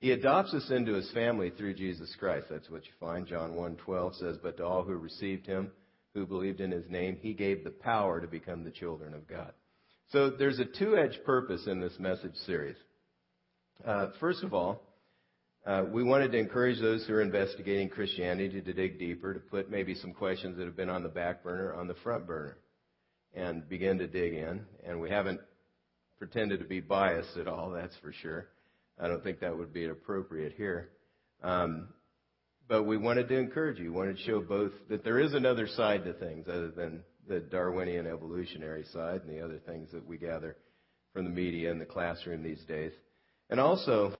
He 0.00 0.12
adopts 0.12 0.54
us 0.54 0.70
into 0.70 0.94
His 0.94 1.10
family 1.12 1.50
through 1.50 1.74
Jesus 1.74 2.14
Christ. 2.18 2.46
That's 2.50 2.70
what 2.70 2.84
you 2.84 2.92
find. 3.00 3.26
John 3.26 3.52
1.12 3.52 4.18
says, 4.18 4.36
But 4.42 4.56
to 4.58 4.64
all 4.64 4.84
who 4.84 4.94
received 4.94 5.46
Him, 5.46 5.72
who 6.14 6.26
believed 6.26 6.60
in 6.60 6.70
His 6.70 6.88
name, 6.88 7.18
He 7.20 7.34
gave 7.34 7.64
the 7.64 7.70
power 7.70 8.20
to 8.20 8.28
become 8.28 8.62
the 8.62 8.70
children 8.70 9.14
of 9.14 9.26
God. 9.26 9.52
So 10.12 10.30
there's 10.30 10.60
a 10.60 10.64
two-edged 10.64 11.24
purpose 11.24 11.66
in 11.66 11.80
this 11.80 11.98
message 11.98 12.34
series. 12.46 12.76
Uh, 13.84 14.08
first 14.20 14.42
of 14.42 14.54
all, 14.54 14.82
uh, 15.66 15.84
we 15.92 16.02
wanted 16.02 16.32
to 16.32 16.38
encourage 16.38 16.80
those 16.80 17.04
who 17.06 17.14
are 17.14 17.20
investigating 17.20 17.88
Christianity 17.88 18.60
to 18.60 18.72
dig 18.72 18.98
deeper, 18.98 19.34
to 19.34 19.40
put 19.40 19.70
maybe 19.70 19.94
some 19.94 20.14
questions 20.14 20.56
that 20.56 20.64
have 20.64 20.76
been 20.76 20.88
on 20.88 21.02
the 21.02 21.08
back 21.08 21.42
burner 21.42 21.74
on 21.74 21.88
the 21.88 21.94
front 22.02 22.26
burner, 22.26 22.56
and 23.34 23.68
begin 23.68 23.98
to 23.98 24.06
dig 24.06 24.34
in. 24.34 24.64
And 24.86 25.00
we 25.00 25.10
haven't 25.10 25.40
pretended 26.18 26.60
to 26.60 26.66
be 26.66 26.80
biased 26.80 27.36
at 27.36 27.48
all, 27.48 27.70
that's 27.70 27.96
for 28.00 28.12
sure. 28.12 28.46
I 29.00 29.08
don't 29.08 29.22
think 29.22 29.40
that 29.40 29.56
would 29.56 29.72
be 29.72 29.86
appropriate 29.86 30.54
here. 30.56 30.90
Um, 31.42 31.88
but 32.68 32.84
we 32.84 32.96
wanted 32.96 33.28
to 33.28 33.38
encourage 33.38 33.78
you, 33.78 33.92
we 33.92 33.98
wanted 33.98 34.18
to 34.18 34.22
show 34.24 34.40
both 34.40 34.72
that 34.90 35.04
there 35.04 35.18
is 35.18 35.34
another 35.34 35.66
side 35.66 36.04
to 36.04 36.12
things 36.12 36.46
other 36.48 36.70
than 36.70 37.02
the 37.26 37.40
Darwinian 37.40 38.06
evolutionary 38.06 38.84
side 38.92 39.22
and 39.22 39.30
the 39.30 39.44
other 39.44 39.58
things 39.58 39.90
that 39.92 40.06
we 40.06 40.18
gather 40.18 40.56
from 41.12 41.24
the 41.24 41.30
media 41.30 41.70
and 41.70 41.80
the 41.80 41.86
classroom 41.86 42.42
these 42.42 42.62
days. 42.64 42.92
And 43.50 43.58
also, 43.58 44.14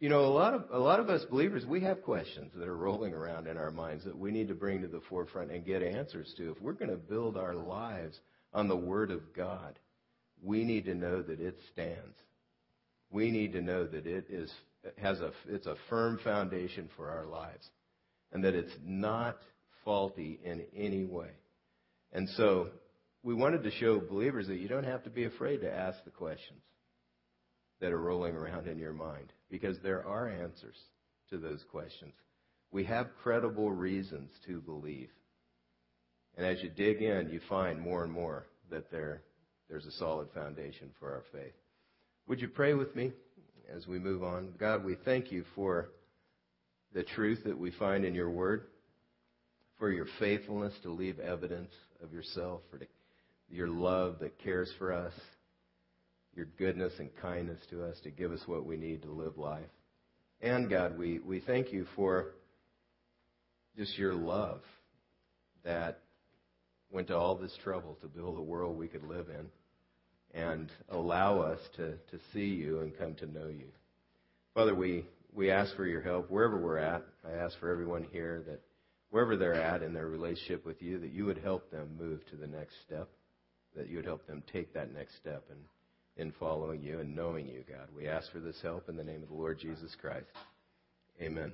you 0.00 0.08
know, 0.08 0.20
a 0.20 0.32
lot 0.32 0.54
of 0.54 0.64
a 0.70 0.78
lot 0.78 1.00
of 1.00 1.08
us 1.08 1.24
believers, 1.30 1.66
we 1.66 1.80
have 1.80 2.02
questions 2.02 2.52
that 2.54 2.68
are 2.68 2.76
rolling 2.76 3.12
around 3.12 3.46
in 3.46 3.56
our 3.56 3.70
minds 3.70 4.04
that 4.04 4.16
we 4.16 4.30
need 4.30 4.48
to 4.48 4.54
bring 4.54 4.80
to 4.82 4.88
the 4.88 5.02
forefront 5.08 5.50
and 5.50 5.64
get 5.64 5.82
answers 5.82 6.32
to. 6.38 6.52
If 6.52 6.60
we're 6.60 6.72
going 6.72 6.90
to 6.90 6.96
build 6.96 7.36
our 7.36 7.54
lives 7.54 8.18
on 8.52 8.68
the 8.68 8.76
Word 8.76 9.10
of 9.10 9.34
God, 9.34 9.78
we 10.42 10.64
need 10.64 10.86
to 10.86 10.94
know 10.94 11.22
that 11.22 11.40
it 11.40 11.56
stands. 11.72 12.16
We 13.10 13.30
need 13.30 13.52
to 13.52 13.60
know 13.60 13.86
that 13.86 14.06
it 14.06 14.26
is 14.28 14.52
has 14.98 15.20
a 15.20 15.32
it's 15.48 15.66
a 15.66 15.76
firm 15.88 16.18
foundation 16.22 16.88
for 16.96 17.10
our 17.10 17.26
lives, 17.26 17.68
and 18.32 18.44
that 18.44 18.54
it's 18.54 18.74
not 18.84 19.38
faulty 19.84 20.40
in 20.44 20.64
any 20.76 21.04
way. 21.04 21.30
And 22.12 22.28
so, 22.30 22.68
we 23.22 23.34
wanted 23.34 23.62
to 23.64 23.70
show 23.72 24.00
believers 24.00 24.46
that 24.48 24.58
you 24.58 24.68
don't 24.68 24.84
have 24.84 25.04
to 25.04 25.10
be 25.10 25.24
afraid 25.24 25.62
to 25.62 25.72
ask 25.72 26.02
the 26.04 26.10
questions 26.10 26.60
that 27.80 27.92
are 27.92 28.00
rolling 28.00 28.34
around 28.34 28.68
in 28.68 28.78
your 28.78 28.92
mind 28.92 29.32
because 29.50 29.76
there 29.82 30.06
are 30.06 30.28
answers 30.28 30.76
to 31.30 31.38
those 31.38 31.64
questions. 31.70 32.12
We 32.70 32.84
have 32.84 33.08
credible 33.22 33.70
reasons 33.70 34.30
to 34.46 34.60
believe. 34.60 35.10
And 36.36 36.46
as 36.46 36.62
you 36.62 36.70
dig 36.70 37.02
in, 37.02 37.30
you 37.30 37.40
find 37.48 37.80
more 37.80 38.04
and 38.04 38.12
more 38.12 38.46
that 38.70 38.90
there, 38.90 39.22
there's 39.68 39.86
a 39.86 39.92
solid 39.92 40.28
foundation 40.34 40.90
for 40.98 41.12
our 41.12 41.22
faith. 41.32 41.54
Would 42.26 42.40
you 42.40 42.48
pray 42.48 42.72
with 42.72 42.96
me 42.96 43.12
as 43.74 43.86
we 43.86 43.98
move 43.98 44.22
on? 44.22 44.54
God, 44.58 44.82
we 44.82 44.96
thank 45.04 45.30
you 45.30 45.44
for 45.54 45.90
the 46.94 47.02
truth 47.02 47.40
that 47.44 47.58
we 47.58 47.70
find 47.72 48.04
in 48.04 48.14
your 48.14 48.30
word, 48.30 48.64
for 49.78 49.90
your 49.90 50.06
faithfulness 50.18 50.72
to 50.82 50.90
leave 50.90 51.18
evidence 51.18 51.70
of 52.02 52.14
yourself, 52.14 52.62
for 52.70 52.80
your 53.50 53.68
love 53.68 54.20
that 54.20 54.38
cares 54.38 54.72
for 54.78 54.92
us, 54.92 55.12
your 56.34 56.46
goodness 56.58 56.94
and 56.98 57.10
kindness 57.20 57.60
to 57.68 57.84
us 57.84 57.96
to 58.04 58.10
give 58.10 58.32
us 58.32 58.40
what 58.46 58.64
we 58.64 58.78
need 58.78 59.02
to 59.02 59.10
live 59.10 59.36
life. 59.36 59.62
And 60.40 60.70
God, 60.70 60.98
we, 60.98 61.18
we 61.18 61.40
thank 61.40 61.72
you 61.72 61.86
for 61.94 62.32
just 63.76 63.98
your 63.98 64.14
love 64.14 64.62
that 65.62 66.00
went 66.90 67.08
to 67.08 67.16
all 67.16 67.36
this 67.36 67.56
trouble 67.62 67.98
to 68.00 68.08
build 68.08 68.38
a 68.38 68.42
world 68.42 68.78
we 68.78 68.88
could 68.88 69.04
live 69.04 69.28
in 69.28 69.46
and 70.34 70.70
allow 70.90 71.40
us 71.40 71.60
to, 71.76 71.92
to 71.92 72.18
see 72.32 72.46
you 72.46 72.80
and 72.80 72.96
come 72.98 73.14
to 73.14 73.26
know 73.26 73.46
you. 73.46 73.68
Father, 74.54 74.74
we, 74.74 75.04
we 75.32 75.50
ask 75.50 75.74
for 75.76 75.86
your 75.86 76.02
help 76.02 76.30
wherever 76.30 76.58
we're 76.58 76.78
at. 76.78 77.02
I 77.26 77.32
ask 77.32 77.58
for 77.58 77.70
everyone 77.70 78.06
here 78.12 78.42
that 78.46 78.60
wherever 79.10 79.36
they're 79.36 79.54
at 79.54 79.82
in 79.82 79.94
their 79.94 80.08
relationship 80.08 80.66
with 80.66 80.82
you, 80.82 80.98
that 80.98 81.12
you 81.12 81.24
would 81.24 81.38
help 81.38 81.70
them 81.70 81.96
move 81.98 82.26
to 82.30 82.36
the 82.36 82.46
next 82.46 82.74
step, 82.86 83.08
that 83.76 83.88
you 83.88 83.96
would 83.96 84.04
help 84.04 84.26
them 84.26 84.42
take 84.52 84.74
that 84.74 84.92
next 84.92 85.16
step 85.16 85.44
and 85.50 85.60
in 86.16 86.32
following 86.38 86.82
you 86.82 87.00
and 87.00 87.14
knowing 87.14 87.46
you, 87.46 87.64
God. 87.68 87.88
We 87.96 88.08
ask 88.08 88.30
for 88.30 88.40
this 88.40 88.60
help 88.62 88.88
in 88.88 88.96
the 88.96 89.04
name 89.04 89.22
of 89.22 89.28
the 89.28 89.34
Lord 89.34 89.58
Jesus 89.58 89.96
Christ. 90.00 90.26
Amen. 91.20 91.52